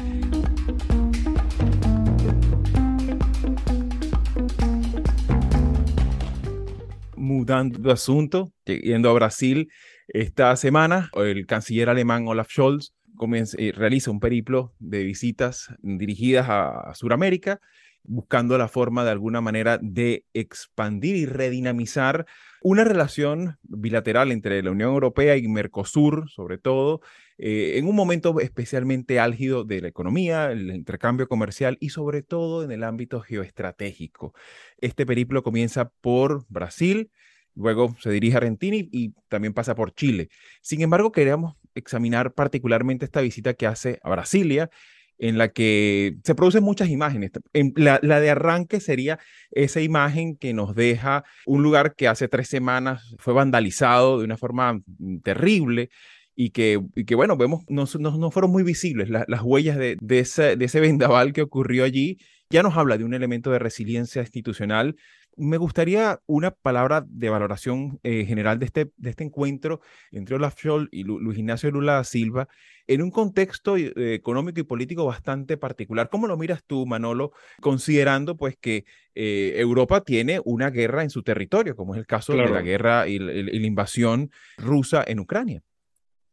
Mudando 7.16 7.78
de 7.78 7.92
asunto, 7.92 8.52
yendo 8.66 9.08
a 9.08 9.14
Brasil, 9.14 9.70
esta 10.06 10.54
semana 10.56 11.08
el 11.14 11.46
canciller 11.46 11.88
alemán 11.88 12.28
Olaf 12.28 12.50
Scholz 12.50 12.92
comienza, 13.16 13.56
eh, 13.58 13.72
realiza 13.74 14.10
un 14.10 14.20
periplo 14.20 14.74
de 14.80 15.02
visitas 15.02 15.74
dirigidas 15.80 16.50
a, 16.50 16.90
a 16.90 16.94
Sudamérica 16.94 17.58
buscando 18.04 18.58
la 18.58 18.68
forma 18.68 19.04
de 19.04 19.10
alguna 19.10 19.40
manera 19.40 19.78
de 19.80 20.26
expandir 20.34 21.16
y 21.16 21.26
redinamizar 21.26 22.26
una 22.62 22.84
relación 22.84 23.58
bilateral 23.62 24.32
entre 24.32 24.62
la 24.62 24.70
Unión 24.70 24.92
Europea 24.92 25.36
y 25.36 25.48
Mercosur, 25.48 26.30
sobre 26.30 26.58
todo, 26.58 27.00
eh, 27.38 27.78
en 27.78 27.86
un 27.86 27.96
momento 27.96 28.38
especialmente 28.40 29.18
álgido 29.18 29.64
de 29.64 29.80
la 29.80 29.88
economía, 29.88 30.52
el 30.52 30.70
intercambio 30.70 31.26
comercial 31.28 31.76
y 31.80 31.90
sobre 31.90 32.22
todo 32.22 32.62
en 32.62 32.70
el 32.70 32.84
ámbito 32.84 33.20
geoestratégico. 33.20 34.32
Este 34.78 35.06
periplo 35.06 35.42
comienza 35.42 35.90
por 36.00 36.46
Brasil, 36.48 37.10
luego 37.54 37.96
se 38.00 38.10
dirige 38.10 38.36
a 38.36 38.38
Argentina 38.38 38.76
y, 38.76 38.88
y 38.92 39.14
también 39.28 39.54
pasa 39.54 39.74
por 39.74 39.92
Chile. 39.92 40.28
Sin 40.60 40.82
embargo, 40.82 41.10
queríamos 41.10 41.56
examinar 41.74 42.34
particularmente 42.34 43.04
esta 43.04 43.20
visita 43.20 43.54
que 43.54 43.66
hace 43.66 43.98
a 44.02 44.10
Brasilia 44.10 44.70
en 45.18 45.38
la 45.38 45.48
que 45.48 46.16
se 46.24 46.34
producen 46.34 46.64
muchas 46.64 46.88
imágenes. 46.88 47.30
La, 47.76 47.98
de 48.00 48.30
arranque 48.30 48.80
sería 48.80 49.18
esa 49.50 49.80
imagen 49.80 50.36
que 50.36 50.52
nos 50.52 50.74
deja 50.74 51.24
un 51.46 51.62
lugar 51.62 51.94
que 51.94 52.08
hace 52.08 52.28
tres 52.28 52.48
semanas 52.48 53.14
fue 53.18 53.34
vandalizado 53.34 54.18
de 54.18 54.24
una 54.24 54.36
forma 54.36 54.80
terrible 55.22 55.90
y 56.34 56.50
que, 56.50 56.80
que 57.06 57.14
bueno, 57.14 57.36
vemos, 57.36 57.62
no, 57.68 57.84
no, 57.98 58.30
fueron 58.30 58.50
muy 58.50 58.62
visibles 58.62 59.10
las 59.10 59.42
huellas 59.42 59.76
de, 59.76 59.96
ese, 60.08 60.56
de 60.56 60.64
ese 60.64 60.80
vendaval 60.80 61.32
que 61.32 61.42
ocurrió 61.42 61.84
allí. 61.84 62.18
Ya 62.50 62.62
nos 62.62 62.76
habla 62.76 62.98
de 62.98 63.04
un 63.04 63.14
elemento 63.14 63.50
de 63.50 63.58
resiliencia 63.58 64.22
institucional 64.22 64.96
Me 65.36 65.56
gustaría 65.56 66.20
una 66.26 66.50
palabra 66.50 67.04
de 67.08 67.30
valoración 67.30 67.98
eh, 68.02 68.24
general 68.26 68.58
de 68.58 68.66
este, 68.66 68.90
de 68.96 69.10
este 69.10 69.24
encuentro 69.24 69.80
entre 70.10 70.36
Olaf 70.36 70.58
Scholz 70.58 70.88
y 70.92 71.04
Luis 71.04 71.38
Ignacio 71.38 71.70
Lula 71.70 71.94
da 71.94 72.04
Silva 72.04 72.48
en 72.86 73.00
un 73.00 73.10
contexto 73.10 73.76
eh, 73.76 73.92
económico 73.96 74.60
y 74.60 74.64
político 74.64 75.06
bastante 75.06 75.56
particular. 75.56 76.10
¿Cómo 76.10 76.26
lo 76.26 76.36
miras 76.36 76.64
tú, 76.64 76.84
Manolo, 76.84 77.32
considerando 77.60 78.36
pues 78.36 78.56
que 78.60 78.84
eh, 79.14 79.54
Europa 79.56 80.02
tiene 80.02 80.40
una 80.44 80.70
guerra 80.70 81.02
en 81.02 81.10
su 81.10 81.22
territorio, 81.22 81.76
como 81.76 81.94
es 81.94 81.98
el 81.98 82.06
caso 82.06 82.34
de 82.34 82.48
la 82.48 82.60
guerra 82.60 83.08
y 83.08 83.18
la, 83.18 83.66
invasión 83.66 84.30
rusa 84.58 85.04
en 85.06 85.20
Ucrania? 85.20 85.62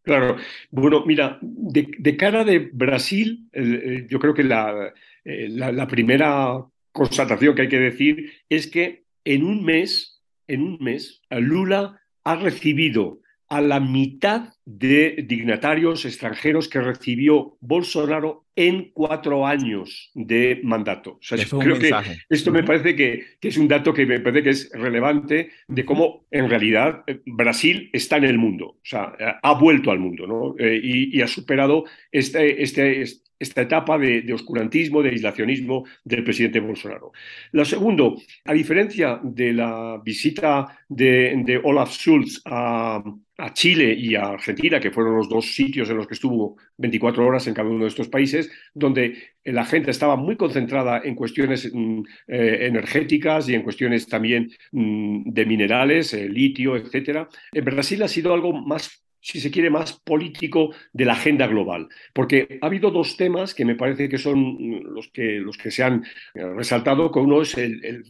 Claro, 0.02 0.38
bueno, 0.72 1.06
mira, 1.06 1.38
de, 1.42 2.18
cara 2.18 2.44
de 2.44 2.70
Brasil, 2.74 3.48
yo 4.10 4.20
creo 4.20 4.34
que 4.34 4.44
la, 4.44 4.92
la 5.24 5.88
primera 5.88 6.66
constatación 6.92 7.56
que 7.56 7.64
hay 7.64 7.70
que 7.70 7.80
decir 7.80 8.32
es 8.50 8.68
que 8.68 9.06
en 9.24 9.44
un 9.44 9.64
mes, 9.64 10.22
en 10.48 10.64
un 10.64 10.78
mes, 10.80 11.22
Lula 11.30 12.02
ha 12.24 12.36
recibido 12.36 13.22
a 13.50 13.62
la 13.62 13.80
mitad 13.80 14.54
de 14.64 15.26
dignatarios 15.28 16.06
extranjeros 16.06 16.70
que 16.70 16.80
recibió 16.80 17.58
Bolsonaro 17.60 18.46
en 18.56 18.92
cuatro 18.92 19.48
años 19.48 20.12
de 20.14 20.60
mandato. 20.64 21.14
O 21.14 21.20
sea, 21.22 21.38
creo 21.60 21.80
que 21.80 21.92
esto 22.30 22.52
me 22.52 22.64
parece 22.64 22.96
que, 22.96 23.26
es 23.42 23.58
un 23.58 23.68
dato 23.68 23.92
que 23.92 24.06
me 24.06 24.20
parece 24.20 24.44
que 24.44 24.50
es 24.52 24.70
relevante 24.74 25.50
de 25.68 25.84
cómo 25.84 26.28
en 26.30 26.48
realidad 26.48 27.04
eh, 27.08 27.22
Brasil 27.26 27.90
está 27.92 28.18
en 28.18 28.26
el 28.26 28.38
mundo, 28.38 28.66
o 28.66 28.82
sea, 28.84 29.14
ha 29.42 29.54
vuelto 29.54 29.90
al 29.90 30.00
mundo 30.00 30.28
¿no? 30.28 30.56
Eh, 30.60 30.80
y, 30.84 31.22
ha 31.22 31.28
superado 31.28 31.86
este, 32.12 32.62
este, 32.62 33.04
esta 33.40 33.62
etapa 33.62 33.98
de, 33.98 34.32
oscurantismo, 34.34 35.02
de 35.02 35.12
aislacionismo 35.12 35.86
del 36.04 36.24
presidente 36.24 36.60
Bolsonaro. 36.60 37.12
Lo 37.54 37.64
segundo, 37.64 38.16
a 38.46 38.54
diferencia 38.54 39.20
de 39.24 39.54
la 39.54 40.02
visita 40.04 40.78
de, 40.90 41.60
Olaf 41.64 41.92
Schulz 41.92 42.42
a, 42.46 43.02
Chile 43.54 43.96
y 43.98 44.16
a 44.16 44.24
Argentina, 44.24 44.82
que 44.82 44.92
fueron 44.92 45.16
los 45.16 45.30
dos 45.30 45.56
sitios 45.56 45.90
en 45.90 45.96
los 45.96 46.08
que 46.08 46.16
estuvo 46.16 46.58
24 46.76 47.26
horas 47.26 47.48
en 47.48 47.54
cada 47.54 47.70
uno 47.70 47.86
de 47.86 47.88
estos 47.88 48.10
países, 48.10 48.52
donde 48.74 49.16
la 49.46 49.64
gente 49.64 49.92
estaba 49.92 50.18
muy 50.18 50.36
concentrada 50.36 51.00
en 51.02 51.16
cuestiones 51.16 51.72
mm, 51.74 52.02
eh, 52.28 52.58
energéticas 52.64 53.48
y 53.48 53.56
en 53.56 53.62
cuestiones 53.62 54.08
también 54.08 54.52
mm, 54.74 55.32
de 55.32 55.46
minerales, 55.46 56.14
eh, 56.14 56.28
litio, 56.28 56.76
etc. 56.76 57.30
En 57.54 57.64
Brasil 57.64 58.04
ha 58.04 58.10
sido 58.10 58.34
algo 58.34 58.52
más 58.52 59.06
si 59.22 59.40
se 59.40 59.52
quiere, 59.52 59.70
más 59.70 59.94
político 59.94 60.74
de 60.94 61.06
la 61.06 61.14
agenda 61.14 61.48
global. 61.48 61.88
Porque 62.14 62.60
ha 62.62 62.66
habido 62.66 62.92
dos 62.92 63.18
temas 63.18 63.54
que 63.54 63.66
me 63.66 63.76
parece 63.76 64.10
que 64.10 64.18
son 64.18 64.84
los 64.84 65.10
que, 65.10 65.40
los 65.40 65.58
que 65.58 65.72
se 65.72 65.84
han 65.84 66.04
eh, 66.34 66.44
resaltado, 66.56 67.12
que 67.12 67.20
uno 67.20 67.42
es 67.42 67.58
el, 67.58 68.04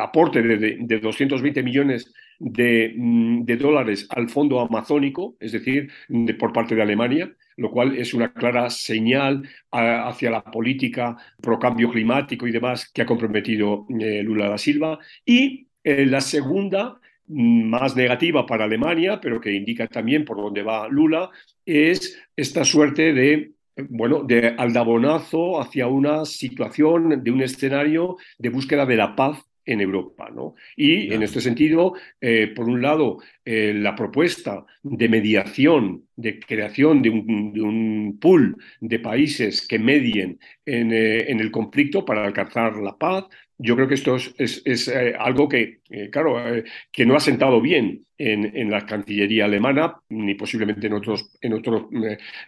aporte 0.00 0.42
de, 0.42 0.78
de, 0.80 0.98
220 0.98 1.62
millones 1.62 2.12
mm, 2.40 3.44
de, 3.44 3.56
dólares 3.56 4.06
al 4.10 4.28
fondo 4.28 4.60
amazónico, 4.60 5.36
es 5.40 5.52
decir, 5.52 5.90
por 6.38 6.52
parte 6.52 6.74
de 6.74 6.82
Alemania, 6.82 7.32
lo 7.56 7.70
cual 7.70 7.96
es 7.96 8.14
una 8.14 8.32
clara 8.32 8.68
señal 8.70 9.48
hacia 9.70 10.30
la 10.30 10.42
política 10.42 11.16
pro 11.40 11.58
cambio 11.58 11.90
climático 11.90 12.46
y 12.46 12.52
demás 12.52 12.90
que 12.92 13.02
ha 13.02 13.06
comprometido 13.06 13.86
eh, 14.00 14.22
Lula 14.22 14.48
da 14.48 14.58
Silva. 14.58 14.98
Y 15.24 15.68
eh, 15.84 16.06
la 16.06 16.20
segunda 16.20 17.00
más 17.28 17.96
negativa 17.96 18.46
para 18.46 18.64
Alemania, 18.64 19.20
pero 19.20 19.40
que 19.40 19.52
indica 19.52 19.86
también 19.86 20.24
por 20.24 20.36
dónde 20.36 20.62
va 20.62 20.88
Lula, 20.88 21.30
es 21.64 22.20
esta 22.36 22.64
suerte 22.64 23.12
de 23.12 23.52
bueno, 23.76 24.22
de 24.22 24.54
aldabonazo 24.56 25.60
hacia 25.60 25.88
una 25.88 26.24
situación, 26.24 27.24
de 27.24 27.30
un 27.30 27.42
escenario 27.42 28.16
de 28.38 28.48
búsqueda 28.48 28.86
de 28.86 28.96
la 28.96 29.16
paz 29.16 29.44
en 29.66 29.80
Europa. 29.80 30.30
¿no? 30.32 30.54
Y 30.76 31.12
en 31.12 31.22
este 31.22 31.40
sentido, 31.40 31.94
eh, 32.20 32.52
por 32.54 32.68
un 32.68 32.82
lado, 32.82 33.18
eh, 33.44 33.72
la 33.74 33.96
propuesta 33.96 34.64
de 34.82 35.08
mediación, 35.08 36.04
de 36.16 36.38
creación 36.38 37.02
de 37.02 37.10
un, 37.10 38.18
pool 38.20 38.56
de 38.80 38.98
países 39.00 39.66
que 39.66 39.78
medien 39.78 40.38
en, 40.64 40.92
eh, 40.92 41.30
en, 41.30 41.40
el 41.40 41.50
conflicto 41.50 42.04
para 42.04 42.24
alcanzar 42.24 42.76
la 42.76 42.96
paz, 42.96 43.24
yo 43.58 43.76
creo 43.76 43.86
que 43.88 43.94
esto 43.94 44.16
es, 44.16 44.88
eh, 44.88 45.14
algo 45.18 45.48
que, 45.48 45.80
eh, 45.88 46.10
claro, 46.10 46.54
eh, 46.54 46.64
que 46.90 47.06
no 47.06 47.14
ha 47.14 47.20
sentado 47.20 47.60
bien 47.60 48.04
en, 48.18 48.70
la 48.70 48.86
Cancillería 48.86 49.44
alemana, 49.44 49.96
ni 50.08 50.34
posiblemente 50.34 50.86
en 50.86 50.94
otros, 50.94 51.36
en 51.40 51.52
otros 51.52 51.86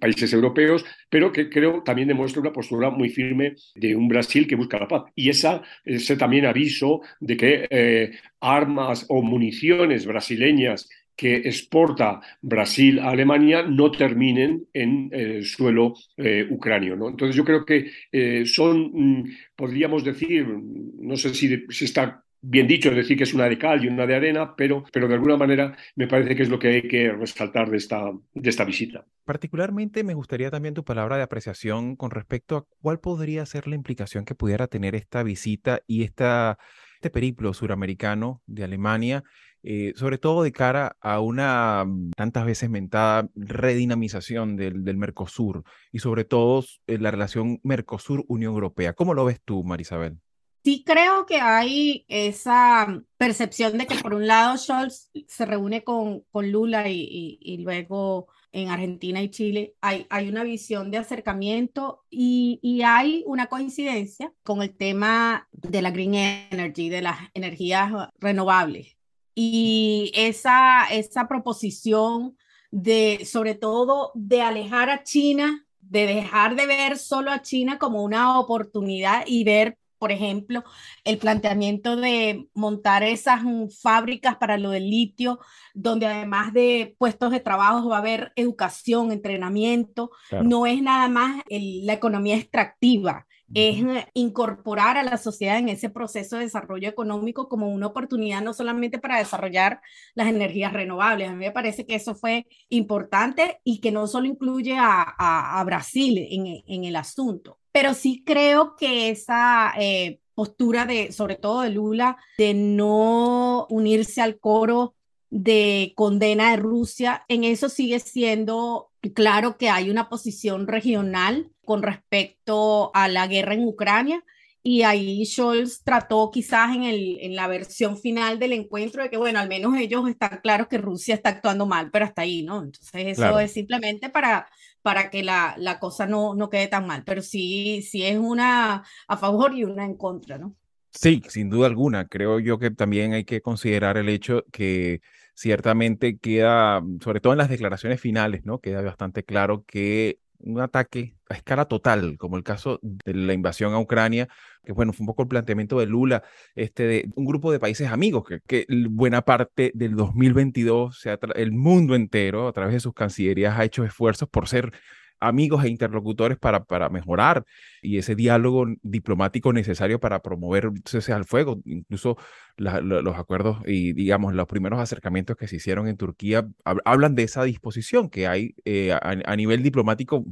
países 0.00 0.32
europeos, 0.32 0.84
pero 1.10 1.32
que 1.32 1.50
creo 1.50 1.82
también 1.82 2.08
demuestra 2.08 2.40
una 2.40 2.52
postura 2.52 2.90
muy 2.90 3.10
firme 3.10 3.54
de 3.75 3.94
un 3.94 4.08
Brasil 4.08 4.46
que 4.46 4.56
busca 4.56 4.78
la 4.78 4.88
paz. 4.88 5.04
Y 5.14 5.28
esa, 5.28 5.62
ese 5.84 6.16
también 6.16 6.46
aviso 6.46 7.00
de 7.20 7.36
que 7.36 8.11
armas 8.40 9.07
o 9.09 9.22
municiones 9.22 10.07
brasileñas 10.07 10.88
que 11.16 11.37
exporta 11.37 12.20
Brasil 12.42 12.98
a 13.00 13.11
Alemania 13.11 13.62
no 13.62 13.90
terminen 13.90 14.66
en 14.72 15.09
el 15.12 15.44
suelo 15.44 15.94
eh, 16.16 16.46
ucranio. 16.50 16.94
¿no? 16.94 17.09
Entonces 17.09 17.35
yo 17.35 17.44
creo 17.44 17.64
que 17.64 17.90
eh, 18.12 18.44
son, 18.44 18.90
mm, 18.92 19.24
podríamos 19.57 20.05
decir, 20.05 20.46
no 20.46 21.16
sé 21.16 21.35
si, 21.35 21.64
si, 21.70 21.85
está 21.87 22.22
bien 22.42 22.68
dicho 22.68 22.90
decir 22.90 23.16
que 23.16 23.24
es 23.24 23.35
una 23.35 23.48
de 23.48 23.59
cal 23.59 23.83
y 23.83 23.88
una 23.88 24.07
de 24.07 24.14
arena, 24.14 24.55
pero, 24.55 24.85
pero 24.92 25.09
de 25.09 25.14
alguna 25.14 25.37
manera 25.37 25.76
me 25.96 26.07
parece 26.07 26.37
que 26.37 26.42
es 26.42 26.48
lo 26.48 26.59
que 26.59 26.68
hay 26.68 26.83
que 26.83 27.11
resaltar 27.11 27.70
de 27.70 27.79
esta, 27.79 28.12
de 28.35 28.50
esta 28.50 28.64
visita. 28.64 29.05
Particularmente 29.24 30.05
me 30.05 30.14
gustaría 30.14 30.50
también 30.50 30.74
tu 30.74 30.85
palabra 30.85 31.16
de 31.16 31.22
apreciación 31.22 31.96
con 31.96 32.11
respecto 32.11 32.57
a 32.57 32.66
cuál 32.81 33.00
podría 33.00 33.46
ser 33.46 33.66
la 33.66 33.74
implicación 33.74 34.24
que 34.24 34.35
pudiera 34.35 34.68
tener 34.68 34.94
esta 34.94 35.22
visita 35.22 35.81
y 35.87 36.05
esta, 36.05 36.59
este 36.94 37.11
periplo 37.11 37.52
suramericano 37.55 38.42
de 38.46 38.64
Alemania 38.64 39.24
eh, 39.68 39.94
sobre 39.96 40.16
todo 40.18 40.44
de 40.44 40.52
cara 40.52 40.96
a 41.00 41.18
una 41.18 41.85
mm, 41.85 42.12
tantas 42.12 42.46
veces 42.46 42.70
mentada 42.70 43.29
redinamización 43.35 44.55
del, 44.55 44.85
del 44.85 44.96
Mercosur 44.96 45.64
y 45.90 45.98
sobre 45.98 46.24
todo 46.24 46.64
eh, 46.87 46.98
la 46.98 47.11
relación 47.11 47.59
Mercosur-Unión 47.64 48.55
Europea. 48.55 48.92
¿Cómo 48.92 49.12
lo 49.12 49.24
ves 49.24 49.40
tú, 49.44 49.64
Marisabel? 49.64 50.20
Sí 50.62 50.85
creo 50.87 51.26
que 51.26 51.40
hay 51.40 52.05
esa 52.07 53.02
percepción 53.16 53.76
de 53.76 53.88
que 53.88 53.96
por 53.96 54.14
un 54.14 54.29
lado 54.29 54.57
Scholz 54.57 55.11
se 55.26 55.46
reúne 55.46 55.83
con, 55.83 56.20
con 56.31 56.52
Lula 56.52 56.88
y, 56.88 57.38
y, 57.40 57.59
luego 57.59 58.29
en 58.52 58.68
Argentina 58.68 59.20
y 59.20 59.31
Chile 59.31 59.74
hay, 59.81 60.07
hay 60.11 60.29
una 60.29 60.44
visión 60.44 60.92
de 60.92 60.98
acercamiento 60.98 62.05
y, 62.09 62.61
y, 62.62 62.83
hay 62.83 63.24
una 63.26 63.46
coincidencia 63.46 64.33
con 64.44 64.62
el 64.62 64.76
tema 64.76 65.48
de 65.52 65.83
la 65.83 65.90
green 65.90 66.14
energy, 66.14 66.88
de 66.88 67.02
las 67.02 67.18
energías 67.35 67.92
renovables. 68.20 68.95
Y 69.38 70.12
esa, 70.14 70.87
esa 70.90 71.29
proposición 71.29 72.38
de, 72.70 73.27
sobre 73.31 73.55
todo, 73.55 74.11
de 74.14 74.40
alejar 74.40 74.88
a 74.88 75.03
China, 75.03 75.66
de 75.81 76.07
dejar 76.07 76.57
de 76.57 76.66
ver 76.66 76.96
solo 76.96 77.31
a 77.31 77.42
China 77.42 77.79
como 77.79 78.03
una 78.03 78.40
oportunidad 78.40 79.25
y 79.27 79.44
ver, 79.44 79.77
por 79.99 80.11
ejemplo, 80.11 80.64
el 81.05 81.18
planteamiento 81.18 81.96
de 81.96 82.49
montar 82.55 83.03
esas 83.03 83.42
fábricas 83.79 84.37
para 84.37 84.57
lo 84.57 84.70
del 84.70 84.88
litio, 84.88 85.38
donde 85.75 86.07
además 86.07 86.55
de 86.55 86.96
puestos 86.99 87.31
de 87.31 87.40
trabajo 87.40 87.90
va 87.90 87.96
a 87.96 88.01
haber 88.01 88.33
educación, 88.37 89.12
entrenamiento, 89.12 90.11
no 90.42 90.64
es 90.64 90.83
nada 90.83 91.09
más 91.09 91.42
la 91.49 91.92
economía 91.92 92.37
extractiva, 92.37 93.27
es 93.54 93.76
incorporar 94.14 94.96
a 94.96 95.02
la 95.02 95.16
sociedad 95.16 95.59
en 95.59 95.68
ese 95.68 95.88
proceso 95.88 96.37
de 96.37 96.42
desarrollo 96.42 96.88
económico 96.88 97.48
como 97.48 97.68
una 97.68 97.87
oportunidad 97.87 98.42
no 98.42 98.52
solamente 98.52 98.98
para 98.98 99.18
desarrollar 99.18 99.80
las 100.14 100.28
energías 100.28 100.72
renovables. 100.72 101.28
A 101.28 101.32
mí 101.32 101.38
me 101.38 101.52
parece 101.52 101.87
que 101.87 101.94
eso 101.94 102.14
fue 102.14 102.46
importante 102.68 103.61
y 103.64 103.80
que 103.80 103.92
no 103.92 104.06
solo 104.06 104.26
incluye 104.26 104.76
a, 104.78 105.62
Brasil 105.64 106.26
en, 106.66 106.85
el 106.85 106.96
asunto, 106.96 107.59
pero 107.72 107.94
sí 107.94 108.22
creo 108.24 108.76
que 108.76 109.11
esa 109.11 109.72
eh, 109.78 110.20
postura 110.35 110.85
de, 110.85 111.12
sobre 111.12 111.37
todo 111.37 111.62
de 111.62 111.70
Lula, 111.70 112.16
de 112.38 112.54
no 112.54 113.66
unirse 113.68 114.20
al 114.20 114.38
coro 114.38 114.94
de 115.30 115.92
condena 115.96 116.52
de 116.52 116.59
Rusia, 116.59 117.24
en 117.28 117.44
eso 117.44 117.68
sigue 117.68 117.98
siendo 117.98 118.90
claro 119.14 119.57
que 119.57 119.69
hay 119.69 119.90
una 119.90 120.09
posición 120.09 120.66
regional 120.66 121.51
con 121.64 121.83
respecto 121.83 122.90
a 122.95 123.09
la 123.09 123.27
guerra 123.27 123.55
en 123.55 123.66
Ucrania. 123.66 124.25
Y 124.62 124.83
ahí 124.83 125.25
Scholz 125.25 125.85
trató 125.85 126.29
quizás 126.33 126.75
en, 126.75 126.83
el, 126.83 127.19
en 127.21 127.37
la 127.37 127.47
versión 127.47 127.97
final 127.97 128.40
del 128.40 128.53
encuentro 128.53 129.01
de 129.01 129.11
que, 129.11 129.16
bueno, 129.16 129.38
al 129.38 129.49
menos 129.49 129.77
ellos 129.77 130.09
están 130.09 130.40
claros 130.42 130.66
que 130.66 130.79
Rusia 130.79 131.14
está 131.14 131.29
actuando 131.29 131.66
mal, 131.66 131.90
pero 131.92 132.05
hasta 132.05 132.23
ahí, 132.23 132.42
¿no? 132.42 132.64
Entonces 132.64 133.16
eso 133.16 133.38
es 133.38 133.53
simplemente 133.53 134.09
para, 134.09 134.49
para 134.83 135.09
que 135.09 135.23
la, 135.23 135.55
la 135.57 135.79
cosa 135.79 136.07
no, 136.07 136.35
no 136.35 136.51
quede 136.51 136.66
tan 136.66 136.85
mal, 136.85 137.05
pero 137.05 137.23
sí, 137.23 137.81
sí 137.83 138.03
es 138.03 138.19
una 138.19 138.83
a 139.07 139.16
favor 139.16 139.55
y 139.55 139.62
una 139.62 139.85
en 139.85 139.97
contra, 139.97 140.37
¿no? 140.37 140.57
Sí, 140.90 141.23
sin 141.29 141.51
duda 141.51 141.66
alguna. 141.66 142.09
Creo 142.09 142.40
yo 142.40 142.59
que 142.59 142.71
también 142.71 143.12
hay 143.12 143.25
que 143.25 143.40
considerar 143.42 143.97
el 143.99 144.09
hecho 144.09 144.45
que 144.51 145.01
ciertamente 145.37 146.18
queda, 146.18 146.83
sobre 147.03 147.20
todo 147.20 147.35
en 147.35 147.38
las 147.38 147.51
declaraciones 147.51 148.01
finales, 148.01 148.44
¿no? 148.44 148.59
Queda 148.61 148.81
bastante 148.81 149.22
claro 149.22 149.64
que 149.66 150.18
un 150.38 150.61
ataque 150.61 151.14
a 151.29 151.35
escala 151.35 151.66
total, 151.66 152.16
como 152.18 152.37
el 152.37 152.42
caso 152.42 152.79
de 152.83 153.14
la 153.14 153.33
invasión 153.33 153.75
a 153.75 153.79
Ucrania, 153.79 154.29
que 154.64 154.72
bueno, 154.72 154.92
fue 154.92 155.05
un 155.05 155.09
poco 155.09 155.22
el 155.22 155.29
planteamiento 155.29 155.79
de 155.79 155.87
Lula, 155.87 156.22
este, 156.55 156.85
de 156.85 157.11
un 157.16 157.27
grupo 157.27 157.53
de 157.53 157.59
países 157.59 157.88
amigos, 157.88 158.25
que, 158.46 158.66
buena 158.90 159.22
parte 159.22 159.72
del 159.75 159.94
2022, 159.94 160.99
sea, 160.99 161.18
el 161.35 161.53
mundo 161.53 161.94
entero, 161.94 162.49
a 162.49 162.53
través 162.53 162.75
de 162.75 162.81
sus 162.81 162.94
cancillerías, 162.94 163.59
ha 163.59 163.64
hecho 163.64 163.85
esfuerzos 163.85 164.29
por 164.29 164.49
ser 164.49 164.72
amigos 165.20 165.64
e 165.64 165.68
interlocutores 165.68 166.38
para, 166.38 166.64
para 166.64 166.88
mejorar 166.88 167.44
y 167.83 167.98
ese 167.98 168.14
diálogo 168.14 168.66
diplomático 168.83 169.52
necesario 169.52 170.00
para 170.00 170.20
promover 170.20 170.70
cese 170.85 171.12
al 171.12 171.24
fuego. 171.24 171.61
Incluso 171.64 172.16
los 172.57 173.16
acuerdos 173.16 173.59
y, 173.66 173.92
digamos, 173.92 174.35
los 174.35 174.46
primeros 174.46 174.81
acercamientos 174.81 175.37
que 175.37 175.48
se 175.48 175.57
hicieron 175.57 175.88
en 175.88 175.96
Turquía 175.96 176.46
hablan 176.85 177.14
de 177.14 177.24
esa 177.24 177.44
disposición 177.44 178.09
que 178.09 178.26
hay 178.26 178.55
eh, 178.64 178.92
a, 178.92 179.37
nivel 179.37 179.62
diplomático 179.62 180.24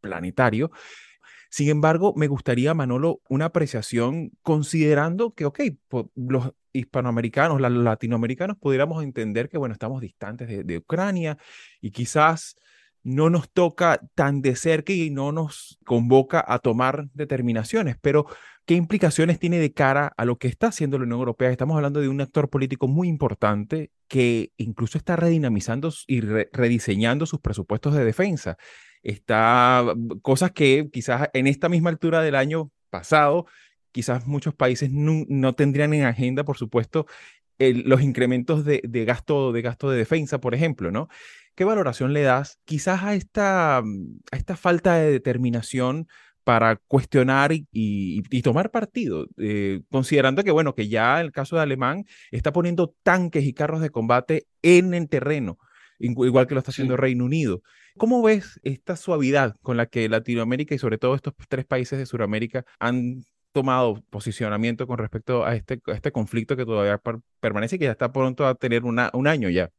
planetario. 0.00 0.70
Sin 1.50 1.68
embargo, 1.68 2.14
me 2.16 2.28
gustaría, 2.28 2.72
Manolo, 2.72 3.20
una 3.28 3.46
apreciación 3.46 4.30
considerando 4.42 5.34
que, 5.34 5.44
ok, 5.44 5.60
los 6.14 6.52
hispanoamericanos, 6.72 7.60
los 7.60 7.72
latinoamericanos, 7.72 8.56
pudiéramos 8.58 9.02
entender 9.04 9.50
que, 9.50 9.58
bueno, 9.58 9.74
estamos 9.74 10.00
distantes 10.00 10.66
de 10.66 10.78
Ucrania 10.78 11.36
y 11.82 11.90
quizás 11.90 12.56
no 13.04 13.30
nos 13.30 13.50
toca 13.50 14.00
tan 14.14 14.42
de 14.42 14.56
cerca 14.56 14.92
y 14.92 15.10
no 15.10 15.32
nos 15.32 15.78
convoca 15.84 16.44
a 16.46 16.58
tomar 16.58 17.08
determinaciones, 17.14 17.96
pero 18.00 18.26
¿qué 18.64 18.74
implicaciones 18.74 19.38
tiene 19.38 19.58
de 19.58 19.72
cara 19.72 20.12
a 20.16 20.24
lo 20.24 20.36
que 20.38 20.48
está 20.48 20.68
haciendo 20.68 20.98
la 20.98 21.04
Unión 21.04 21.18
Europea? 21.18 21.50
Estamos 21.50 21.76
hablando 21.76 22.00
de 22.00 22.08
un 22.08 22.20
actor 22.20 22.48
político 22.48 22.86
muy 22.88 23.08
importante 23.08 23.90
que 24.08 24.52
incluso 24.56 24.98
está 24.98 25.16
redinamizando 25.16 25.92
y 26.06 26.20
rediseñando 26.20 27.26
sus 27.26 27.40
presupuestos 27.40 27.94
de 27.94 28.04
defensa. 28.04 28.56
Está 29.02 29.84
cosas 30.22 30.52
que 30.52 30.88
quizás 30.92 31.28
en 31.32 31.48
esta 31.48 31.68
misma 31.68 31.90
altura 31.90 32.22
del 32.22 32.36
año 32.36 32.70
pasado, 32.90 33.46
quizás 33.90 34.26
muchos 34.26 34.54
países 34.54 34.90
no, 34.92 35.54
tendrían 35.54 35.92
en 35.94 36.04
agenda, 36.04 36.44
por 36.44 36.56
supuesto, 36.56 37.06
los 37.58 38.02
incrementos 38.02 38.64
de, 38.64 38.80
de, 38.84 39.04
gasto, 39.04 39.52
de 39.52 39.62
gasto 39.62 39.90
de 39.90 39.98
defensa, 39.98 40.40
por 40.40 40.54
ejemplo, 40.54 40.90
¿no? 40.90 41.08
¿Qué 41.54 41.64
valoración 41.64 42.12
le 42.12 42.22
das 42.22 42.58
quizás 42.64 43.02
a 43.02 43.14
esta, 43.14 43.82
mm, 43.84 44.20
a 44.32 44.36
esta 44.36 44.56
falta 44.56 44.94
de 44.94 45.10
determinación 45.10 46.06
para 46.44 46.76
cuestionar 46.76 47.52
y, 47.52 48.42
tomar 48.42 48.70
partido, 48.70 49.26
eh, 49.38 49.82
considerando 49.90 50.42
que, 50.42 50.50
bueno, 50.50 50.74
que 50.74 50.88
ya 50.88 51.20
el 51.20 51.30
caso 51.30 51.56
de 51.56 51.62
Alemán 51.62 52.04
está 52.30 52.52
poniendo 52.52 52.94
tanques 53.02 53.44
y 53.44 53.52
carros 53.52 53.80
de 53.80 53.90
combate 53.90 54.46
en 54.62 54.94
el 54.94 55.08
terreno, 55.08 55.58
igual 55.98 56.46
que 56.46 56.54
lo 56.54 56.58
está 56.58 56.72
haciendo 56.72 56.96
Reino 56.96 57.24
Unido. 57.24 57.62
¿Cómo 57.96 58.22
ves 58.22 58.58
esta 58.64 58.96
suavidad 58.96 59.54
con 59.62 59.76
la 59.76 59.86
que 59.86 60.08
Latinoamérica 60.08 60.74
y 60.74 60.78
sobre 60.78 60.98
todo 60.98 61.14
estos 61.14 61.34
tres 61.48 61.64
países 61.66 61.98
de 61.98 62.06
Sudamérica 62.06 62.64
han 62.80 63.22
tomado 63.52 64.02
posicionamiento 64.10 64.86
con 64.86 64.98
respecto 64.98 65.44
a 65.44 65.54
este, 65.54 65.80
este 65.86 66.10
conflicto 66.10 66.56
que 66.56 66.64
todavía 66.64 67.00
permanece 67.40 67.76
y 67.76 67.78
que 67.78 67.84
ya 67.84 67.92
está 67.92 68.10
pronto 68.12 68.46
a 68.46 68.54
tener 68.54 68.82
un 68.84 68.98
año 69.28 69.48
ya? 69.50 69.70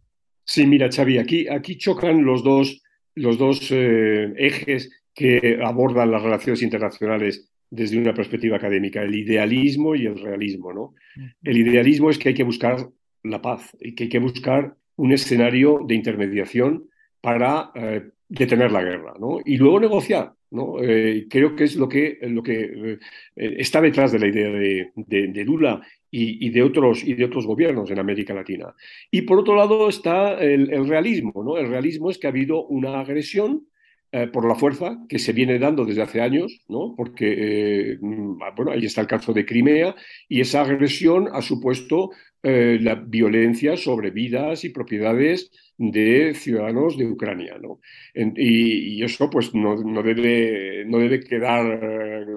Sí, 0.46 0.68
mira, 0.68 0.90
Xavi, 0.92 1.18
aquí, 1.18 1.48
aquí 1.48 1.78
chocan 1.78 2.24
los 2.26 2.44
dos, 2.44 2.82
los 3.16 3.38
dos 3.38 3.70
eh, 3.72 4.34
ejes 4.38 4.92
que 5.14 5.60
abordan 5.64 6.12
las 6.12 6.24
relaciones 6.24 6.62
internacionales 6.62 7.50
desde 7.70 7.98
una 7.98 8.14
perspectiva 8.14 8.58
académica, 8.58 9.02
el 9.02 9.16
idealismo 9.16 9.96
y 9.96 10.06
el 10.06 10.20
realismo. 10.20 10.74
¿no? 10.74 10.94
El 11.42 11.58
idealismo 11.58 12.10
es 12.10 12.18
que 12.18 12.30
hay 12.30 12.36
que 12.36 12.44
buscar 12.44 12.88
la 13.24 13.42
paz 13.42 13.76
y 13.80 13.96
que 13.96 14.04
hay 14.04 14.10
que 14.10 14.20
buscar 14.20 14.76
un 14.96 15.12
escenario 15.12 15.80
de 15.88 15.96
intermediación 15.96 16.90
para 17.22 17.72
eh, 17.74 18.12
detener 18.28 18.72
la 18.72 18.84
guerra 18.84 19.14
¿no? 19.20 19.40
y 19.44 19.58
luego 19.58 19.80
negociar. 19.80 20.34
Eh, 20.82 21.28
creo 21.30 21.56
que 21.56 21.64
es 21.64 21.76
lo 21.76 21.90
que, 21.90 22.20
lo 22.22 22.44
que 22.44 23.00
está 23.36 23.82
detrás 23.82 24.12
de 24.12 24.20
la 24.20 24.28
idea 24.28 24.50
de, 24.50 24.92
de, 24.96 25.28
de 25.28 25.44
Lula 25.44 25.82
y, 26.16 26.50
de 26.52 26.62
otros, 26.62 27.04
y 27.04 27.16
de 27.16 27.26
otros 27.26 27.48
gobiernos 27.48 27.90
en 27.90 27.98
América 27.98 28.36
Latina. 28.36 28.76
Y 29.10 29.24
por 29.24 29.40
otro 29.40 29.56
lado 29.56 29.90
está 29.90 30.40
el, 30.40 30.88
realismo. 30.88 31.44
¿no? 31.44 31.58
El 31.58 31.70
realismo 31.70 32.12
es 32.12 32.20
que 32.20 32.28
ha 32.28 32.30
habido 32.30 32.68
una 32.68 33.00
agresión 33.00 33.68
eh, 34.12 34.28
por 34.28 34.48
la 34.48 34.54
fuerza 34.54 35.00
que 35.10 35.18
se 35.18 35.34
viene 35.34 35.58
dando 35.58 35.86
desde 35.86 36.04
hace 36.04 36.22
años, 36.22 36.62
¿no? 36.68 36.94
porque 36.96 37.94
eh, 37.94 37.98
mm, 38.00 38.38
bueno, 38.56 38.72
ahí 38.72 38.86
está 38.86 39.02
el 39.02 39.08
caso 39.08 39.34
de 39.34 39.44
Crimea 39.44 39.96
y 40.30 40.42
esa 40.42 40.62
agresión 40.62 41.30
ha 41.34 41.42
supuesto 41.42 42.12
eh, 42.44 42.78
la 42.80 42.94
violencia 42.94 43.76
sobre 43.76 44.12
vidas 44.12 44.66
y 44.66 44.70
propiedades 44.70 45.50
de 45.78 46.34
ciudadanos 46.36 46.98
de 46.98 47.06
Ucrania. 47.06 47.58
¿no? 47.62 47.80
y, 48.36 49.04
eso 49.04 49.30
pues 49.30 49.54
no, 49.54 49.76
no, 49.76 50.02
debe, 50.02 50.86
no 50.86 51.00
debe 51.00 51.20
quedar, 51.20 52.28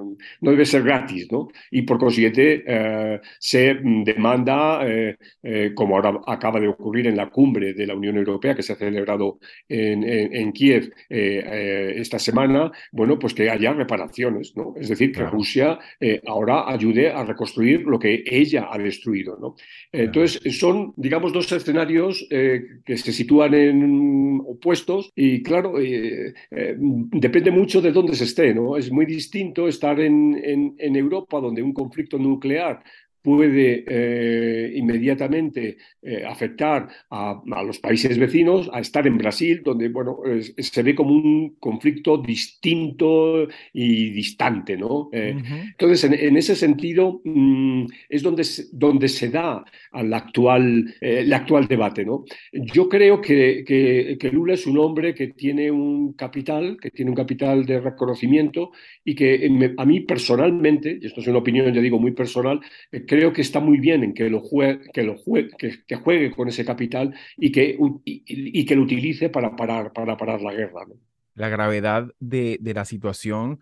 no 0.40 0.50
debe 0.50 0.66
ser 0.66 0.82
gratis. 0.82 1.30
¿no? 1.30 1.48
Y 1.70 1.82
por 1.82 1.98
consiguiente 1.98 2.64
eh, 2.66 3.20
se 3.38 3.78
demanda, 3.82 4.80
eh, 4.84 5.72
como 5.74 5.96
ahora 5.96 6.20
acaba 6.26 6.60
de 6.60 6.68
ocurrir 6.68 7.06
en 7.06 7.16
la 7.16 7.30
cumbre 7.30 7.74
de 7.74 7.86
la 7.86 7.94
Unión 7.94 8.16
Europea 8.16 8.54
que 8.54 8.62
se 8.62 8.72
ha 8.72 8.76
celebrado 8.76 9.38
en, 9.68 10.04
en, 10.04 10.52
Kiev 10.52 10.92
esta 11.08 12.18
semana, 12.18 12.70
bueno, 12.92 13.18
pues 13.18 13.34
que 13.34 13.50
haya 13.50 13.72
reparaciones. 13.72 14.56
¿no? 14.56 14.74
Es 14.80 14.88
decir, 14.88 15.12
que 15.12 15.24
Rusia 15.24 15.78
ahora 16.26 16.68
ayude 16.68 17.10
a 17.10 17.24
reconstruir 17.24 17.82
lo 17.82 17.98
que 17.98 18.24
ella 18.26 18.68
ha 18.70 18.78
destruido. 18.78 19.36
¿no? 19.40 19.56
Entonces, 19.92 20.40
son, 20.58 20.92
digamos, 20.96 21.32
dos 21.32 21.50
escenarios 21.52 22.26
eh, 22.30 22.80
que 22.84 22.96
se 22.96 23.12
sitúan 23.26 23.54
en 23.54 24.40
opuestos 24.46 25.10
y, 25.16 25.42
claro, 25.42 25.80
eh, 25.80 26.32
eh, 26.50 26.76
depende 26.78 27.50
mucho 27.50 27.80
de 27.80 27.90
dónde 27.90 28.14
se 28.14 28.24
esté, 28.24 28.54
¿no? 28.54 28.76
Es 28.76 28.90
muy 28.92 29.04
distinto 29.04 29.66
estar 29.66 29.98
en, 30.00 30.74
en 30.78 30.96
Europa, 30.96 31.40
donde 31.40 31.62
un 31.62 31.72
conflicto 31.72 32.18
nuclear 32.18 32.82
puede 33.26 33.84
eh, 33.88 34.72
inmediatamente 34.76 35.78
eh, 36.00 36.22
afectar 36.24 36.86
a, 37.10 37.42
los 37.66 37.80
países 37.80 38.16
vecinos, 38.16 38.70
a 38.72 38.78
estar 38.78 39.04
en 39.04 39.18
Brasil, 39.18 39.62
donde 39.64 39.88
bueno, 39.88 40.18
se 40.56 40.82
ve 40.84 40.94
como 40.94 41.10
un 41.10 41.56
conflicto 41.58 42.18
distinto 42.18 43.48
y 43.72 44.10
distante. 44.10 44.76
¿no? 44.76 45.08
Eh, 45.10 45.34
entonces, 45.72 46.04
en, 46.04 46.36
ese 46.36 46.54
sentido, 46.54 47.20
mm, 47.24 47.86
es 48.08 48.22
donde, 48.22 48.44
donde 48.72 49.08
se 49.08 49.28
da 49.28 49.64
al 49.90 50.14
actual, 50.14 50.94
el 51.00 51.32
actual 51.32 51.66
debate. 51.66 52.04
¿no? 52.04 52.24
Yo 52.52 52.88
creo 52.88 53.20
que, 53.20 53.64
que, 53.66 54.30
Lula 54.30 54.54
es 54.54 54.68
un 54.68 54.78
hombre 54.78 55.16
que 55.16 55.28
tiene 55.28 55.68
un 55.72 56.12
capital, 56.12 56.76
que 56.80 56.92
tiene 56.92 57.10
un 57.10 57.16
capital 57.16 57.66
de 57.66 57.80
reconocimiento 57.80 58.70
y 59.04 59.16
que 59.16 59.50
a 59.76 59.84
mí 59.84 60.00
personalmente, 60.00 61.00
y 61.02 61.06
esto 61.06 61.20
es 61.20 61.26
una 61.26 61.38
opinión, 61.38 61.74
ya 61.74 61.80
digo, 61.80 61.98
muy 61.98 62.12
personal, 62.12 62.60
creo 62.90 63.15
que 63.32 63.42
está 63.42 63.60
muy 63.60 63.78
bien 63.78 64.04
en 64.04 64.14
que 64.14 64.28
lo 64.30 64.40
juegue, 64.40 64.90
que, 64.92 65.02
lo 65.02 65.16
juegue, 65.16 65.50
que, 65.58 65.96
juegue 65.96 66.30
con 66.30 66.48
ese 66.48 66.64
capital 66.64 67.14
y 67.36 67.52
que, 67.52 67.78
y, 68.04 68.64
que 68.64 68.76
lo 68.76 68.82
utilice 68.82 69.28
para 69.28 69.54
parar, 69.56 69.92
para 69.92 70.16
parar 70.16 70.40
la 70.40 70.52
guerra. 70.52 70.86
La 71.34 71.48
gravedad 71.48 72.08
de, 72.20 72.58
de, 72.60 72.74
la 72.74 72.84
situación, 72.84 73.60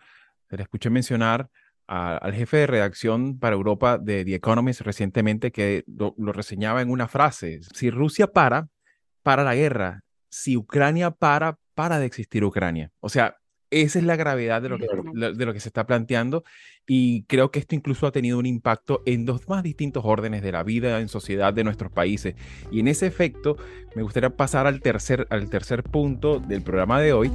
se 0.49 0.57
le 0.57 0.63
escuché 0.63 0.91
mencionar 0.91 1.49
al 1.87 2.33
jefe 2.33 2.59
de 2.59 2.67
redacción 2.67 3.39
para 3.39 3.57
Europa 3.57 3.99
de 3.99 4.25
The 4.25 4.37
Economist 4.37 4.81
recientemente 4.81 5.53
que 5.53 5.85
lo, 5.87 6.15
lo 6.17 6.33
reseñaba 6.33 6.81
en 6.81 6.91
una 6.91 7.09
frase, 7.09 7.61
si 7.75 7.91
Rusia 7.91 8.29
para, 8.29 8.69
para 9.23 9.45
la 9.45 9.55
guerra, 9.55 10.03
si 10.31 10.57
Ucrania 10.57 11.11
para, 11.11 11.59
para 11.75 11.99
de 11.99 12.07
existir 12.07 12.45
Ucrania. 12.45 12.91
O 13.01 13.09
sea, 13.09 13.37
esa 13.83 13.99
es 13.99 14.05
la 14.05 14.17
gravedad 14.17 14.63
de 14.63 14.69
lo, 14.69 14.79
que, 14.79 14.87
de 15.15 15.47
lo 15.47 15.53
que 15.53 15.61
se 15.61 15.69
está 15.69 15.87
planteando 15.87 16.45
y 16.87 17.23
creo 17.25 17.51
que 17.51 17.59
esto 17.59 17.75
incluso 17.75 18.07
ha 18.07 18.13
tenido 18.13 18.39
un 18.39 18.47
impacto 18.47 19.03
en 19.07 19.25
dos 19.25 19.49
más 19.49 19.63
distintos 19.63 20.05
órdenes 20.05 20.43
de 20.43 20.53
la 20.53 20.63
vida 20.63 21.01
en 21.01 21.09
sociedad 21.09 21.53
de 21.53 21.65
nuestros 21.65 21.91
países. 21.91 22.35
Y 22.71 22.81
en 22.81 22.89
ese 22.89 23.07
efecto 23.07 23.57
me 23.95 24.03
gustaría 24.03 24.31
pasar 24.31 24.67
al 24.67 24.81
tercer, 24.81 25.27
al 25.31 25.49
tercer 25.49 25.83
punto 25.83 26.41
del 26.41 26.63
programa 26.63 27.01
de 27.01 27.13
hoy. 27.13 27.31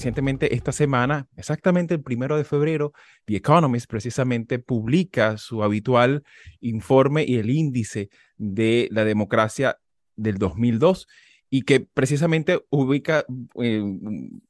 Recientemente 0.00 0.54
esta 0.54 0.72
semana, 0.72 1.28
exactamente 1.36 1.92
el 1.92 2.02
primero 2.02 2.38
de 2.38 2.44
febrero, 2.44 2.94
The 3.26 3.36
Economist 3.36 3.86
precisamente 3.86 4.58
publica 4.58 5.36
su 5.36 5.62
habitual 5.62 6.22
informe 6.62 7.22
y 7.26 7.36
el 7.36 7.50
índice 7.50 8.08
de 8.38 8.88
la 8.92 9.04
democracia 9.04 9.76
del 10.16 10.38
2002 10.38 11.06
y 11.50 11.62
que 11.62 11.80
precisamente 11.80 12.60
ubica, 12.70 13.26
eh, 13.62 13.82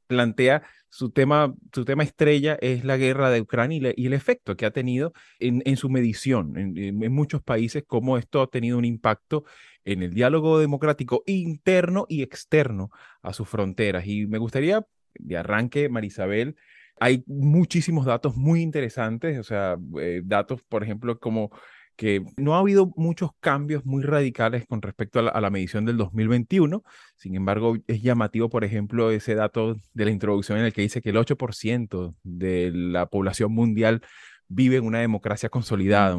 plantea 0.06 0.62
su 0.88 1.10
tema, 1.10 1.52
su 1.72 1.84
tema 1.84 2.04
estrella 2.04 2.56
es 2.60 2.84
la 2.84 2.96
guerra 2.96 3.28
de 3.30 3.40
Ucrania 3.40 3.92
y, 3.96 4.06
el 4.06 4.12
efecto 4.12 4.56
que 4.56 4.66
ha 4.66 4.70
tenido 4.70 5.12
en, 5.40 5.62
en 5.64 5.76
su 5.76 5.90
medición 5.90 6.56
en, 6.56 7.02
en, 7.02 7.12
muchos 7.12 7.42
países, 7.42 7.82
cómo 7.84 8.18
esto 8.18 8.40
ha 8.40 8.46
tenido 8.46 8.78
un 8.78 8.84
impacto 8.84 9.42
en 9.84 10.04
el 10.04 10.14
diálogo 10.14 10.60
democrático 10.60 11.24
interno 11.26 12.06
y 12.08 12.22
externo 12.22 12.90
a 13.20 13.32
sus 13.32 13.48
fronteras. 13.48 14.06
Y 14.06 14.28
me 14.28 14.38
gustaría 14.38 14.86
de 15.14 15.36
arranque, 15.36 15.88
Marisabel, 15.88 16.56
hay 17.00 17.24
muchísimos 17.26 18.04
datos 18.06 18.36
muy 18.36 18.60
interesantes, 18.60 19.38
o 19.38 19.42
sea, 19.42 19.76
eh, 20.00 20.20
datos, 20.24 20.62
por 20.62 20.82
ejemplo, 20.82 21.18
como 21.18 21.50
que 22.00 22.24
no 22.38 22.54
ha 22.54 22.60
habido 22.60 22.92
muchos 22.96 23.30
cambios 23.40 23.84
muy 23.84 24.02
radicales 24.02 24.64
con 24.66 24.80
respecto 24.80 25.18
a 25.18 25.38
la, 25.38 25.50
medición 25.50 25.84
del 25.84 25.98
2021. 25.98 26.82
Sin 27.14 27.34
embargo, 27.34 27.76
es 27.86 28.00
llamativo, 28.00 28.48
por 28.48 28.64
ejemplo, 28.64 29.10
ese 29.10 29.34
dato 29.34 29.76
de 29.92 30.04
la 30.06 30.10
introducción 30.10 30.58
en 30.58 30.64
el 30.64 30.72
que 30.72 30.80
dice 30.80 31.02
que 31.02 31.10
el 31.10 31.16
8% 31.16 32.14
de 32.22 32.70
la 32.72 33.04
población 33.04 33.52
mundial 33.52 34.00
vive 34.50 34.76
en 34.76 34.84
una 34.84 34.98
democracia 34.98 35.48
consolidada. 35.48 36.18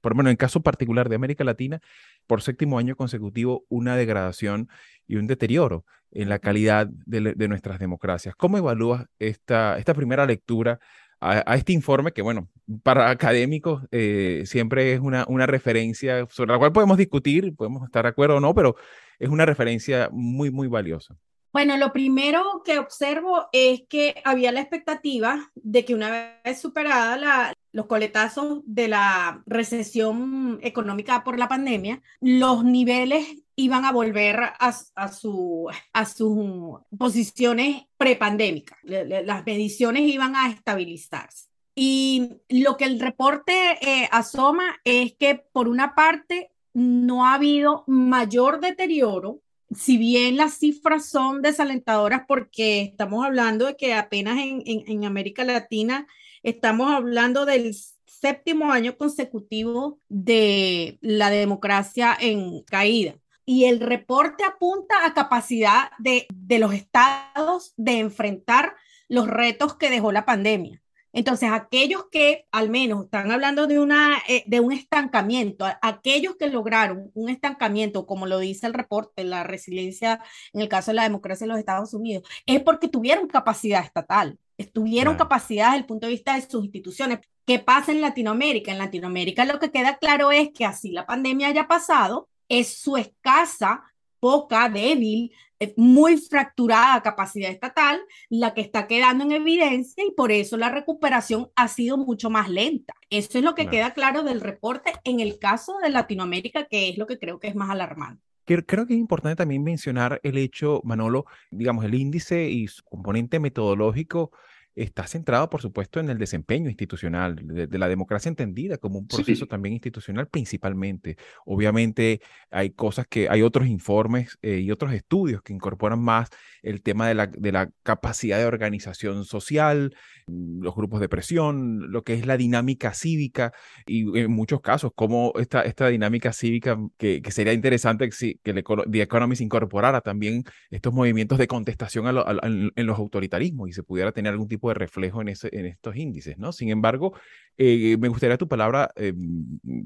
por 0.00 0.12
lo 0.12 0.16
menos 0.16 0.30
en 0.30 0.36
caso 0.36 0.62
particular 0.62 1.08
de 1.08 1.16
América 1.16 1.44
Latina, 1.44 1.80
por 2.26 2.40
séptimo 2.40 2.78
año 2.78 2.96
consecutivo, 2.96 3.66
una 3.68 3.96
degradación 3.96 4.68
y 5.06 5.16
un 5.16 5.26
deterioro 5.26 5.84
en 6.12 6.28
la 6.28 6.38
calidad 6.38 6.86
de, 6.86 7.48
nuestras 7.48 7.78
democracias. 7.78 8.36
¿Cómo 8.36 8.56
evalúas 8.56 9.06
esta, 9.18 9.76
esta 9.78 9.92
primera 9.92 10.24
lectura 10.24 10.78
a, 11.20 11.56
este 11.56 11.72
informe 11.72 12.12
que, 12.12 12.22
bueno, 12.22 12.48
para 12.82 13.10
académicos 13.10 13.82
eh, 13.90 14.42
siempre 14.46 14.92
es 14.92 15.00
una, 15.00 15.24
una 15.28 15.46
referencia 15.46 16.26
sobre 16.30 16.52
la 16.52 16.58
cual 16.58 16.72
podemos 16.72 16.96
discutir, 16.96 17.54
podemos 17.56 17.84
estar 17.84 18.04
de 18.04 18.10
acuerdo 18.10 18.36
o 18.36 18.40
no, 18.40 18.54
pero 18.54 18.76
es 19.18 19.28
una 19.28 19.46
referencia 19.46 20.08
muy, 20.12 20.50
muy 20.50 20.68
valiosa. 20.68 21.16
Bueno, 21.52 21.76
lo 21.76 21.92
primero 21.92 22.62
que 22.64 22.78
observo 22.78 23.46
es 23.52 23.82
que 23.88 24.20
había 24.24 24.52
la 24.52 24.60
expectativa 24.60 25.50
de 25.54 25.84
que 25.84 25.94
una 25.94 26.38
vez 26.44 26.60
superada 26.60 27.16
la, 27.16 27.54
los 27.74 27.86
coletazos 27.86 28.60
de 28.66 28.86
la 28.86 29.42
recesión 29.46 30.60
económica 30.62 31.24
por 31.24 31.40
la 31.40 31.48
pandemia, 31.48 32.00
los 32.20 32.64
niveles 32.64 33.26
iban 33.56 33.84
a 33.84 33.90
volver 33.90 34.38
a, 34.38 34.72
a, 34.94 35.08
su, 35.08 35.68
a 35.92 36.06
sus 36.06 36.80
posiciones 36.96 37.82
prepandémicas. 37.96 38.78
Las 38.84 39.44
mediciones 39.44 40.02
iban 40.02 40.36
a 40.36 40.50
estabilizarse. 40.50 41.48
Y 41.74 42.36
lo 42.48 42.76
que 42.76 42.84
el 42.84 43.00
reporte 43.00 43.52
eh, 43.80 44.08
asoma 44.12 44.76
es 44.84 45.14
que, 45.14 45.34
por 45.34 45.66
una 45.66 45.96
parte, 45.96 46.52
no 46.74 47.26
ha 47.26 47.34
habido 47.34 47.82
mayor 47.88 48.60
deterioro 48.60 49.40
si 49.74 49.98
bien 49.98 50.36
las 50.36 50.58
cifras 50.58 51.08
son 51.08 51.42
desalentadoras 51.42 52.22
porque 52.28 52.82
estamos 52.82 53.24
hablando 53.24 53.66
de 53.66 53.76
que 53.76 53.94
apenas 53.94 54.38
en, 54.38 54.62
en, 54.64 55.04
América 55.04 55.44
Latina 55.44 56.06
estamos 56.44 56.92
hablando 56.92 57.46
del 57.46 57.74
séptimo 58.06 58.70
año 58.70 58.96
consecutivo 58.96 59.98
de 60.08 60.98
la 61.00 61.30
democracia 61.30 62.16
en 62.20 62.62
caída. 62.62 63.16
Y 63.46 63.64
el 63.64 63.80
reporte 63.80 64.44
apunta 64.44 65.04
a 65.04 65.12
capacidad 65.12 65.90
de, 65.98 66.26
de 66.32 66.58
los 66.58 66.72
estados 66.72 67.74
de 67.76 67.98
enfrentar 67.98 68.76
los 69.08 69.26
retos 69.26 69.74
que 69.74 69.90
dejó 69.90 70.12
la 70.12 70.24
pandemia. 70.24 70.80
Entonces, 71.14 71.48
aquellos 71.52 72.06
que 72.10 72.46
al 72.50 72.70
menos 72.70 73.04
están 73.04 73.30
hablando 73.30 73.68
de, 73.68 73.78
una, 73.78 74.18
eh, 74.28 74.42
de 74.46 74.58
un 74.58 74.72
estancamiento, 74.72 75.64
aquellos 75.80 76.34
que 76.36 76.48
lograron 76.48 77.12
un 77.14 77.28
estancamiento, 77.28 78.04
como 78.04 78.26
lo 78.26 78.40
dice 78.40 78.66
el 78.66 78.74
reporte, 78.74 79.22
la 79.22 79.44
resiliencia 79.44 80.20
en 80.52 80.60
el 80.60 80.68
caso 80.68 80.90
de 80.90 80.96
la 80.96 81.04
democracia 81.04 81.44
en 81.44 81.50
los 81.50 81.58
Estados 81.58 81.94
Unidos, 81.94 82.28
es 82.46 82.60
porque 82.62 82.88
tuvieron 82.88 83.28
capacidad 83.28 83.84
estatal, 83.84 84.38
tuvieron 84.72 85.16
capacidad 85.16 85.66
desde 85.66 85.78
el 85.78 85.86
punto 85.86 86.06
de 86.06 86.12
vista 86.12 86.34
de 86.34 86.42
sus 86.42 86.64
instituciones. 86.64 87.20
¿Qué 87.46 87.58
pasa 87.58 87.92
en 87.92 88.00
Latinoamérica? 88.00 88.72
En 88.72 88.78
Latinoamérica 88.78 89.44
lo 89.44 89.58
que 89.58 89.70
queda 89.70 89.98
claro 89.98 90.32
es 90.32 90.50
que 90.52 90.64
así 90.64 90.92
la 90.92 91.06
pandemia 91.06 91.48
haya 91.48 91.66
pasado, 91.68 92.28
es 92.48 92.78
su 92.78 92.96
escasa 92.96 93.82
poca, 94.20 94.70
débil, 94.70 95.32
eh, 95.60 95.74
muy 95.76 96.16
fracturada 96.16 97.02
capacidad 97.02 97.50
estatal, 97.50 98.00
la 98.30 98.54
que 98.54 98.62
está 98.62 98.86
quedando 98.86 99.24
en 99.24 99.32
evidencia 99.32 100.02
y 100.02 100.12
por 100.12 100.32
eso 100.32 100.56
la 100.56 100.70
recuperación 100.70 101.50
ha 101.56 101.68
sido 101.68 101.98
mucho 101.98 102.30
más 102.30 102.48
lenta. 102.48 102.94
Eso 103.10 103.38
es 103.38 103.44
lo 103.44 103.54
que 103.54 103.68
queda 103.68 103.92
claro 103.92 104.22
del 104.22 104.40
reporte 104.40 104.92
en 105.04 105.20
el 105.20 105.38
caso 105.38 105.76
de 105.82 105.90
Latinoamérica, 105.90 106.64
que 106.64 106.88
es 106.88 106.96
lo 106.96 107.06
que 107.06 107.18
creo 107.18 107.38
que 107.38 107.48
es 107.48 107.54
más 107.54 107.70
alarmante. 107.70 108.22
Creo 108.44 108.86
que 108.86 108.94
es 108.94 109.00
importante 109.00 109.36
también 109.36 109.62
mencionar 109.64 110.20
el 110.22 110.36
hecho, 110.36 110.80
Manolo, 110.84 111.24
digamos, 111.50 111.84
el 111.84 111.94
índice 111.94 112.48
y 112.50 112.68
su 112.68 112.84
componente 112.84 113.40
metodológico 113.40 114.32
está 114.74 115.06
centrado, 115.06 115.48
por 115.50 115.60
supuesto, 115.60 116.00
en 116.00 116.10
el 116.10 116.18
desempeño 116.18 116.68
institucional, 116.68 117.36
de, 117.42 117.78
la 117.78 117.88
democracia 117.88 118.28
entendida 118.28 118.78
como 118.78 118.98
un 118.98 119.06
proceso 119.06 119.46
también 119.46 119.74
institucional 119.74 120.28
principalmente. 120.28 121.16
Obviamente 121.44 122.20
hay 122.50 122.70
cosas 122.70 123.06
que, 123.08 123.28
hay 123.28 123.42
otros 123.42 123.66
informes 123.66 124.38
eh, 124.42 124.58
y 124.58 124.70
otros 124.70 124.92
estudios 124.92 125.42
que 125.42 125.52
incorporan 125.52 126.00
más 126.00 126.28
el 126.62 126.82
tema 126.82 127.08
de 127.08 127.14
la, 127.14 127.26
de 127.26 127.52
la 127.52 127.70
capacidad 127.82 128.38
de 128.38 128.46
organización 128.46 129.24
social, 129.24 129.94
mm, 130.26 130.62
los 130.62 130.74
grupos 130.74 131.00
de 131.00 131.08
presión, 131.08 131.92
lo 131.92 132.02
que 132.02 132.14
es 132.14 132.26
la 132.26 132.36
dinámica 132.36 132.94
cívica 132.94 133.52
y 133.86 134.18
en 134.18 134.30
muchos 134.32 134.60
casos 134.60 134.92
cómo 134.94 135.32
esta, 135.38 135.62
esta 135.62 135.88
dinámica 135.88 136.32
cívica, 136.32 136.78
que, 136.96 137.22
que 137.22 137.30
sería 137.30 137.52
interesante 137.52 138.08
que, 138.08 138.38
que 138.42 138.62
The 138.62 139.02
Economist 139.02 139.42
incorporara 139.42 140.00
también 140.00 140.44
estos 140.70 140.92
movimientos 140.92 141.38
de 141.38 141.46
contestación 141.46 142.06
en 142.06 142.86
los 142.86 142.98
autoritarismos 142.98 143.68
y 143.68 143.72
se 143.72 143.82
pudiera 143.82 144.12
tener 144.12 144.32
algún 144.32 144.48
tipo 144.48 144.63
de 144.68 144.74
reflejo 144.74 145.22
en, 145.22 145.28
estos 145.28 145.96
índices, 145.96 146.38
¿no? 146.38 146.52
Sin 146.52 146.70
embargo, 146.70 147.14
eh, 147.56 147.96
me 147.98 148.08
gustaría 148.08 148.36
tu 148.36 148.48
palabra 148.48 148.90
eh, 148.96 149.12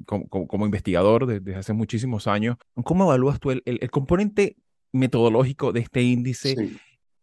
como, 0.06 0.64
investigador 0.64 1.26
desde 1.26 1.54
hace 1.54 1.72
muchísimos 1.72 2.26
años. 2.26 2.56
¿Cómo 2.84 3.04
evalúas 3.04 3.40
tú 3.40 3.50
el, 3.50 3.90
componente 3.90 4.56
metodológico 4.92 5.72
de 5.72 5.80
este 5.80 6.02
índice? 6.02 6.54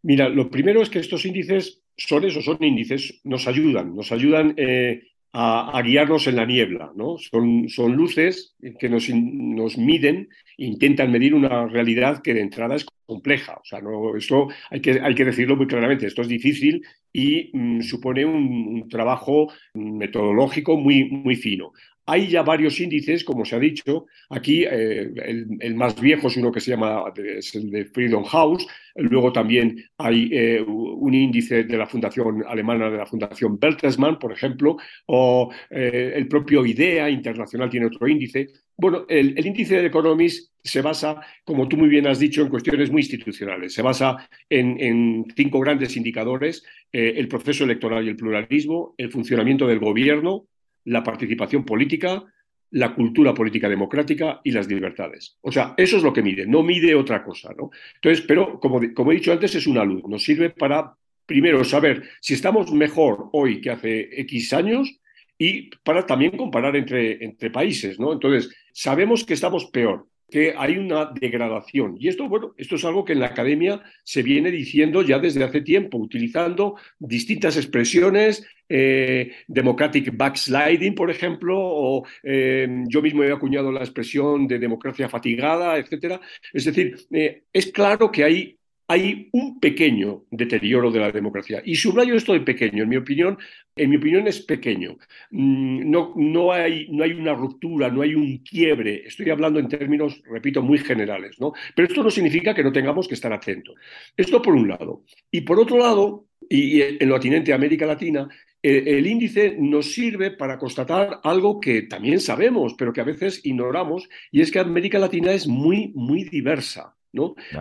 Mira, 0.02 0.28
lo 0.28 0.50
primero 0.50 0.82
es 0.82 0.90
que 0.90 0.98
estos 0.98 1.24
índices 1.24 1.82
son 1.96 2.24
esos, 2.24 2.44
son 2.44 2.62
índices, 2.62 3.20
nos 3.24 3.48
ayudan, 3.48 3.94
nos 3.94 4.12
ayudan 4.12 4.54
eh, 4.56 5.02
a, 5.32 5.82
guiarnos 5.82 6.26
en 6.26 6.36
la 6.36 6.46
niebla, 6.46 6.92
¿no? 6.94 7.16
Son, 7.18 7.96
luces 7.96 8.54
que 8.78 8.88
nos 8.88 9.78
miden, 9.78 10.28
intentan 10.58 11.10
medir 11.10 11.34
una 11.34 11.66
realidad 11.66 12.22
que 12.22 12.34
de 12.34 12.40
entrada 12.40 12.76
es 12.76 12.86
compleja. 13.04 13.54
O 13.54 13.64
sea, 13.64 13.80
no, 13.80 14.16
esto 14.16 14.48
hay 14.70 14.80
que, 14.80 15.00
hay 15.00 15.14
que 15.14 15.24
decirlo 15.24 15.56
muy 15.56 15.66
claramente, 15.66 16.06
esto 16.06 16.22
es 16.22 16.28
difícil 16.28 16.84
y 17.12 17.50
mm, 17.52 17.80
supone 17.82 18.24
un, 18.24 18.88
trabajo 18.88 19.48
metodológico 19.74 20.76
muy, 20.76 21.04
muy 21.04 21.36
fino. 21.36 21.72
Hay 22.08 22.28
ya 22.28 22.42
varios 22.42 22.78
índices, 22.78 23.24
como 23.24 23.44
se 23.44 23.56
ha 23.56 23.58
dicho. 23.58 24.06
Aquí 24.30 24.64
eh, 24.64 25.10
el, 25.58 25.74
más 25.74 26.00
viejo 26.00 26.28
es 26.28 26.36
uno 26.36 26.52
que 26.52 26.60
se 26.60 26.70
llama 26.70 27.02
el 27.16 27.70
de 27.70 27.84
Freedom 27.86 28.22
House. 28.22 28.64
Luego 28.94 29.32
también 29.32 29.82
hay 29.98 30.28
eh, 30.30 30.62
un 30.62 31.12
índice 31.14 31.64
de 31.64 31.76
la 31.76 31.86
Fundación 31.86 32.44
Alemana, 32.46 32.90
de 32.90 32.98
la 32.98 33.06
Fundación 33.06 33.58
Bertelsmann, 33.58 34.20
por 34.20 34.30
ejemplo, 34.30 34.76
o 35.06 35.50
eh, 35.68 36.12
el 36.14 36.28
propio 36.28 36.64
IDEA 36.64 37.10
Internacional 37.10 37.68
tiene 37.68 37.86
otro 37.86 38.06
índice. 38.06 38.46
Bueno, 38.76 39.06
el, 39.08 39.46
índice 39.46 39.80
de 39.80 39.86
Economist 39.86 40.52
se 40.62 40.82
basa, 40.82 41.20
como 41.44 41.66
tú 41.66 41.76
muy 41.76 41.88
bien 41.88 42.06
has 42.06 42.18
dicho, 42.18 42.42
en 42.42 42.48
cuestiones 42.48 42.90
muy 42.90 43.00
institucionales. 43.00 43.72
Se 43.72 43.82
basa 43.82 44.28
en, 44.50 45.24
cinco 45.34 45.60
grandes 45.60 45.96
indicadores, 45.96 46.62
el 46.92 47.28
proceso 47.28 47.64
electoral 47.64 48.04
y 48.04 48.10
el 48.10 48.16
pluralismo, 48.16 48.94
el 48.98 49.10
funcionamiento 49.10 49.66
del 49.66 49.78
gobierno, 49.78 50.46
la 50.84 51.02
participación 51.02 51.64
política, 51.64 52.24
la 52.70 52.94
cultura 52.94 53.32
política 53.32 53.68
democrática 53.68 54.40
y 54.44 54.50
las 54.50 54.68
libertades. 54.68 55.38
O 55.40 55.52
sea, 55.52 55.74
eso 55.76 55.96
es 55.96 56.02
lo 56.02 56.12
que 56.12 56.22
mide, 56.22 56.46
no 56.46 56.62
mide 56.62 56.94
otra 56.94 57.22
cosa, 57.22 57.54
¿no? 57.56 57.70
Entonces, 57.94 58.24
pero 58.26 58.58
como, 58.58 58.80
como 58.92 59.12
he 59.12 59.16
dicho 59.16 59.32
antes, 59.32 59.54
es 59.54 59.66
una 59.66 59.84
luz, 59.84 60.02
nos 60.08 60.24
sirve 60.24 60.50
para, 60.50 60.94
primero, 61.24 61.64
saber 61.64 62.02
si 62.20 62.34
estamos 62.34 62.72
mejor 62.72 63.30
hoy 63.32 63.60
que 63.60 63.70
hace 63.70 64.20
X 64.20 64.52
años 64.52 65.00
y 65.38 65.70
para 65.82 66.06
también 66.06 66.36
comparar 66.36 66.76
entre, 66.76 67.24
entre 67.24 67.50
países, 67.50 67.98
¿no? 67.98 68.12
Entonces, 68.12 68.54
sabemos 68.72 69.24
que 69.24 69.34
estamos 69.34 69.66
peor, 69.66 70.06
que 70.30 70.54
hay 70.56 70.76
una 70.76 71.06
degradación. 71.06 71.96
Y 71.98 72.08
esto, 72.08 72.28
bueno, 72.28 72.54
esto 72.56 72.76
es 72.76 72.84
algo 72.84 73.04
que 73.04 73.12
en 73.12 73.20
la 73.20 73.26
academia 73.26 73.82
se 74.02 74.22
viene 74.22 74.50
diciendo 74.50 75.02
ya 75.02 75.18
desde 75.18 75.44
hace 75.44 75.60
tiempo, 75.60 75.98
utilizando 75.98 76.76
distintas 76.98 77.56
expresiones, 77.56 78.46
eh, 78.68 79.32
democratic 79.46 80.16
backsliding, 80.16 80.94
por 80.94 81.10
ejemplo, 81.10 81.56
o 81.58 82.04
eh, 82.22 82.66
yo 82.88 83.02
mismo 83.02 83.22
he 83.22 83.32
acuñado 83.32 83.70
la 83.70 83.80
expresión 83.80 84.48
de 84.48 84.58
democracia 84.58 85.08
fatigada, 85.08 85.78
etcétera. 85.78 86.20
Es 86.52 86.64
decir, 86.64 86.96
eh, 87.12 87.42
es 87.52 87.70
claro 87.70 88.10
que 88.10 88.24
hay 88.24 88.58
hay 88.88 89.28
un 89.32 89.58
pequeño 89.58 90.24
deterioro 90.30 90.90
de 90.90 91.00
la 91.00 91.10
democracia. 91.10 91.60
Y 91.64 91.74
subrayo 91.74 92.14
esto 92.14 92.32
de 92.32 92.40
pequeño, 92.40 92.84
en 92.84 92.88
mi 92.88 92.96
opinión, 92.96 93.36
en 93.74 93.90
mi 93.90 93.96
opinión 93.96 94.26
es 94.28 94.40
pequeño. 94.40 94.96
Mm, 95.30 95.90
no, 95.90 96.12
no, 96.16 96.52
hay, 96.52 96.88
no 96.90 97.02
hay 97.02 97.12
una 97.12 97.34
ruptura, 97.34 97.90
no 97.90 98.02
hay 98.02 98.14
un 98.14 98.38
quiebre. 98.38 99.06
Estoy 99.06 99.30
hablando 99.30 99.58
en 99.58 99.68
términos, 99.68 100.22
repito, 100.24 100.62
muy 100.62 100.78
generales, 100.78 101.40
¿no? 101.40 101.52
Pero 101.74 101.88
esto 101.88 102.02
no 102.02 102.10
significa 102.10 102.54
que 102.54 102.62
no 102.62 102.72
tengamos 102.72 103.08
que 103.08 103.14
estar 103.14 103.32
atentos. 103.32 103.74
Esto 104.16 104.40
por 104.40 104.54
un 104.54 104.68
lado. 104.68 105.02
Y 105.30 105.40
por 105.40 105.58
otro 105.58 105.78
lado, 105.78 106.26
y 106.48 106.80
en 106.80 107.08
lo 107.08 107.16
atinente 107.16 107.52
a 107.52 107.56
América 107.56 107.86
Latina, 107.86 108.28
el 108.62 109.06
índice 109.06 109.56
nos 109.58 109.92
sirve 109.92 110.32
para 110.32 110.58
constatar 110.58 111.20
algo 111.22 111.60
que 111.60 111.82
también 111.82 112.18
sabemos, 112.18 112.74
pero 112.76 112.92
que 112.92 113.00
a 113.00 113.04
veces 113.04 113.40
ignoramos, 113.44 114.08
y 114.32 114.40
es 114.40 114.50
que 114.50 114.58
América 114.58 114.98
Latina 114.98 115.32
es 115.32 115.46
muy, 115.46 115.92
muy 115.94 116.24
diversa. 116.24 116.96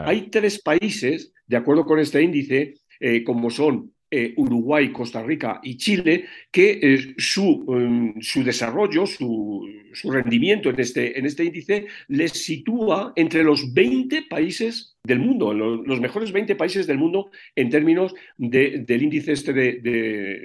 Hay 0.06 0.30
tres 0.30 0.62
países, 0.62 1.34
de 1.48 1.58
acuerdo 1.58 1.86
con 1.86 2.00
este 2.00 2.22
índice, 2.22 2.76
eh, 3.00 3.24
como 3.24 3.50
son 3.50 3.94
eh, 4.17 4.34
Uruguay, 4.38 4.93
Costa 4.93 5.21
Rica 5.21 5.60
y 5.62 5.75
Chile, 5.75 6.25
que 6.49 6.80
eh, 6.82 7.15
su, 7.17 7.65
em, 7.67 8.21
su, 8.21 8.45
desarrollo, 8.45 9.06
su, 9.06 9.67
su, 9.91 10.10
rendimiento 10.10 10.69
en 10.69 10.80
este, 10.80 11.19
en 11.19 11.25
este 11.25 11.43
índice 11.43 11.88
les 12.08 12.32
sitúa 12.32 13.12
entre 13.17 13.43
los 13.43 13.73
20 13.73 14.21
países 14.30 14.95
del 15.04 15.19
mundo, 15.19 15.54
los, 15.54 15.99
mejores 15.99 16.32
20 16.32 16.56
países 16.56 16.88
del 16.88 16.97
mundo 16.97 17.30
en 17.58 17.69
términos 17.69 18.15
del 18.38 19.04
índice 19.04 19.34
este 19.34 19.51
de, 19.51 19.82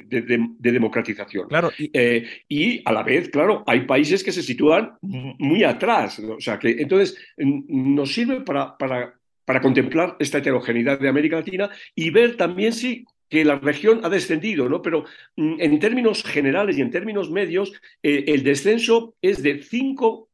de, 0.08 0.72
democratización. 0.72 1.46
Claro. 1.48 1.70
Y, 1.78 1.90
eh, 1.92 2.26
y, 2.48 2.82
a 2.84 2.92
la 2.92 3.04
vez, 3.04 3.28
claro, 3.28 3.62
hay 3.68 3.82
países 3.82 4.24
que 4.24 4.32
se 4.32 4.42
sitúan 4.42 4.94
muy 5.00 5.62
atrás. 5.62 6.18
O 6.18 6.40
sea, 6.40 6.58
que 6.58 6.70
entonces 6.70 7.16
nos 7.36 8.12
sirve 8.12 8.40
para, 8.40 8.76
para 8.76 9.14
para 9.50 9.60
contemplar 9.60 10.14
esta 10.20 10.38
heterogeneidad 10.38 11.00
de 11.00 11.08
América 11.08 11.34
Latina 11.34 11.70
y 11.96 12.10
ver 12.10 12.36
también 12.36 12.72
si 12.72 13.04
que 13.30 13.44
la 13.44 13.58
región 13.58 14.00
ha 14.04 14.10
descendido, 14.10 14.68
¿no? 14.68 14.82
Pero 14.82 15.04
mm, 15.36 15.60
en 15.60 15.78
términos 15.78 16.24
generales 16.24 16.76
y 16.76 16.82
en 16.82 16.90
términos 16.90 17.30
medios, 17.30 17.72
eh, 18.02 18.24
el 18.28 18.42
descenso 18.42 19.14
es 19.22 19.42
de 19.42 19.62
5 19.62 20.29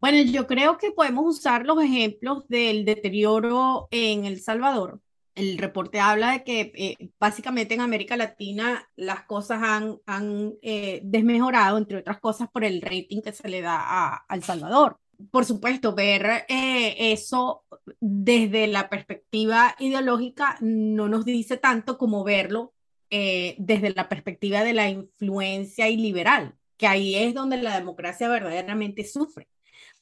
Bueno, 0.00 0.20
yo 0.28 0.48
creo 0.48 0.76
que 0.76 0.90
podemos 0.90 1.38
usar 1.38 1.64
los 1.64 1.80
ejemplos 1.80 2.48
del 2.48 2.84
deterioro 2.84 3.86
en 3.92 4.24
El 4.24 4.40
Salvador, 4.40 4.98
el 5.34 5.58
reporte 5.58 6.00
habla 6.00 6.32
de 6.32 6.44
que 6.44 6.72
eh, 6.74 7.10
básicamente 7.18 7.74
en 7.74 7.80
América 7.80 8.16
Latina 8.16 8.88
las 8.96 9.24
cosas 9.24 9.60
han, 9.62 9.98
han 10.06 10.54
eh, 10.62 11.00
desmejorado, 11.04 11.78
entre 11.78 11.98
otras 11.98 12.20
cosas, 12.20 12.48
por 12.50 12.64
el 12.64 12.80
rating 12.80 13.20
que 13.20 13.32
se 13.32 13.48
le 13.48 13.60
da 13.60 13.80
a, 13.80 14.24
El 14.30 14.42
Salvador. 14.42 14.98
Por 15.30 15.44
supuesto, 15.44 15.94
ver 15.94 16.44
eh, 16.48 17.12
eso 17.12 17.64
desde 18.00 18.66
la 18.66 18.88
perspectiva 18.88 19.74
ideológica 19.78 20.56
no 20.60 21.08
nos 21.08 21.24
dice 21.24 21.56
tanto 21.56 21.98
como 21.98 22.24
verlo 22.24 22.72
desde 23.10 23.94
la 23.94 24.08
perspectiva 24.08 24.64
de 24.64 24.72
la 24.72 24.88
influencia 24.88 25.88
y 25.88 25.96
liberal, 25.96 26.56
que 26.76 26.88
ahí 26.88 27.14
es 27.14 27.32
donde 27.32 27.58
la 27.58 27.78
democracia 27.78 28.28
verdaderamente 28.28 29.04
sufre. 29.04 29.46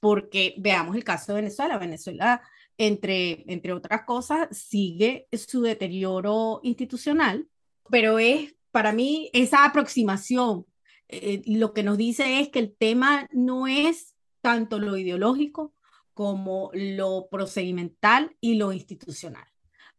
Porque 0.00 0.54
veamos 0.56 0.96
el 0.96 1.04
caso 1.04 1.32
de 1.34 1.42
Venezuela. 1.42 1.76
Venezuela 1.76 2.40
entre, 2.78 3.44
entre 3.52 3.72
otras 3.72 4.04
cosas, 4.04 4.48
sigue 4.56 5.28
su 5.32 5.62
deterioro 5.62 6.60
institucional, 6.62 7.48
pero 7.90 8.18
es 8.18 8.54
para 8.70 8.92
mí 8.92 9.30
esa 9.32 9.64
aproximación. 9.64 10.66
Eh, 11.08 11.42
lo 11.46 11.74
que 11.74 11.82
nos 11.82 11.98
dice 11.98 12.40
es 12.40 12.48
que 12.48 12.58
el 12.58 12.74
tema 12.74 13.28
no 13.32 13.66
es 13.66 14.14
tanto 14.40 14.78
lo 14.78 14.96
ideológico 14.96 15.74
como 16.14 16.70
lo 16.74 17.28
procedimental 17.30 18.36
y 18.40 18.54
lo 18.54 18.72
institucional. 18.72 19.46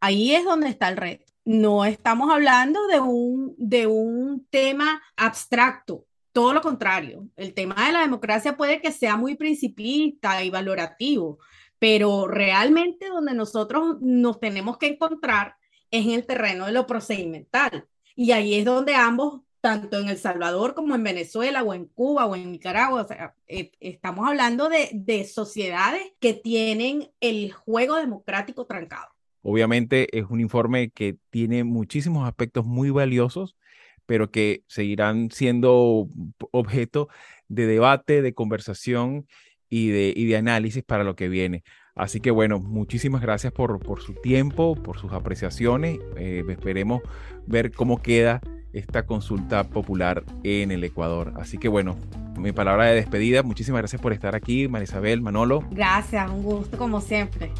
Ahí 0.00 0.34
es 0.34 0.44
donde 0.44 0.68
está 0.68 0.88
el 0.88 0.96
reto. 0.96 1.32
No 1.44 1.84
estamos 1.84 2.30
hablando 2.30 2.86
de 2.86 3.00
un, 3.00 3.54
de 3.58 3.86
un 3.86 4.46
tema 4.50 5.02
abstracto, 5.16 6.06
todo 6.32 6.52
lo 6.52 6.60
contrario. 6.60 7.28
El 7.36 7.54
tema 7.54 7.86
de 7.86 7.92
la 7.92 8.00
democracia 8.00 8.56
puede 8.56 8.80
que 8.80 8.92
sea 8.92 9.16
muy 9.16 9.36
principista 9.36 10.42
y 10.42 10.50
valorativo, 10.50 11.38
pero 11.84 12.26
realmente 12.26 13.10
donde 13.10 13.34
nosotros 13.34 14.00
nos 14.00 14.40
tenemos 14.40 14.78
que 14.78 14.86
encontrar 14.86 15.56
es 15.90 16.06
en 16.06 16.12
el 16.12 16.24
terreno 16.24 16.64
de 16.64 16.72
lo 16.72 16.86
procedimental. 16.86 17.86
Y 18.16 18.32
ahí 18.32 18.54
es 18.54 18.64
donde 18.64 18.94
ambos, 18.94 19.42
tanto 19.60 20.00
en 20.00 20.08
El 20.08 20.16
Salvador 20.16 20.72
como 20.74 20.94
en 20.94 21.04
Venezuela 21.04 21.62
o 21.62 21.74
en 21.74 21.84
Cuba 21.84 22.24
o 22.24 22.36
en 22.36 22.52
Nicaragua, 22.52 23.06
eh, 23.48 23.72
estamos 23.80 24.26
hablando 24.26 24.70
de, 24.70 24.88
de 24.94 25.24
sociedades 25.26 26.00
que 26.20 26.32
tienen 26.32 27.10
el 27.20 27.52
juego 27.52 27.96
democrático 27.96 28.64
trancado. 28.64 29.08
Obviamente 29.42 30.08
es 30.18 30.24
un 30.30 30.40
informe 30.40 30.88
que 30.88 31.18
tiene 31.28 31.64
muchísimos 31.64 32.26
aspectos 32.26 32.64
muy 32.64 32.88
valiosos, 32.88 33.58
pero 34.06 34.30
que 34.30 34.64
seguirán 34.68 35.30
siendo 35.30 36.08
objeto 36.50 37.10
de 37.48 37.66
debate, 37.66 38.22
de 38.22 38.32
conversación 38.32 39.26
y 39.68 39.88
de, 39.88 40.12
y 40.14 40.26
de 40.26 40.36
análisis 40.36 40.82
para 40.82 41.04
lo 41.04 41.16
que 41.16 41.28
viene. 41.28 41.62
Así 41.94 42.20
que 42.20 42.30
bueno, 42.30 42.58
muchísimas 42.58 43.22
gracias 43.22 43.52
por, 43.52 43.78
por 43.78 44.00
su 44.00 44.14
tiempo, 44.14 44.74
por 44.74 44.98
sus 44.98 45.12
apreciaciones. 45.12 45.98
Eh, 46.16 46.42
esperemos 46.48 47.02
ver 47.46 47.70
cómo 47.70 48.02
queda 48.02 48.40
esta 48.72 49.06
consulta 49.06 49.64
popular 49.64 50.24
en 50.42 50.72
el 50.72 50.82
Ecuador. 50.82 51.32
Así 51.36 51.58
que 51.58 51.68
bueno, 51.68 51.96
mi 52.36 52.52
palabra 52.52 52.86
de 52.86 52.96
despedida. 52.96 53.42
Muchísimas 53.42 53.80
gracias 53.80 54.02
por 54.02 54.12
estar 54.12 54.34
aquí, 54.34 54.66
Marisabel, 54.68 55.20
Manolo. 55.20 55.64
Gracias, 55.70 56.28
un 56.30 56.42
gusto 56.42 56.76
como 56.76 57.00
siempre. 57.00 57.52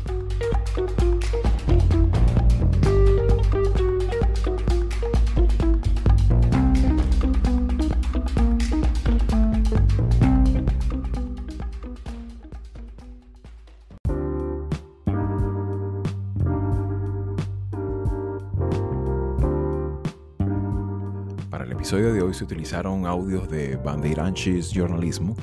Episodio 21.94 22.12
de 22.12 22.22
hoy 22.22 22.35
se 22.35 22.42
utilizaron 22.42 23.07
audios 23.07 23.48
de 23.48 23.76
Bandeirantes 23.76 24.72
Jornalismo, 24.74 25.37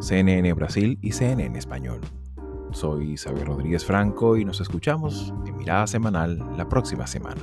CNN 0.00 0.50
Brasil 0.54 0.98
y 1.02 1.12
CNN 1.12 1.58
Español. 1.58 2.00
Soy 2.70 3.14
Xavier 3.18 3.46
Rodríguez 3.46 3.84
Franco 3.84 4.38
y 4.38 4.46
nos 4.46 4.62
escuchamos 4.62 5.34
en 5.44 5.54
Mirada 5.54 5.86
Semanal 5.86 6.38
la 6.56 6.66
próxima 6.66 7.06
semana. 7.06 7.42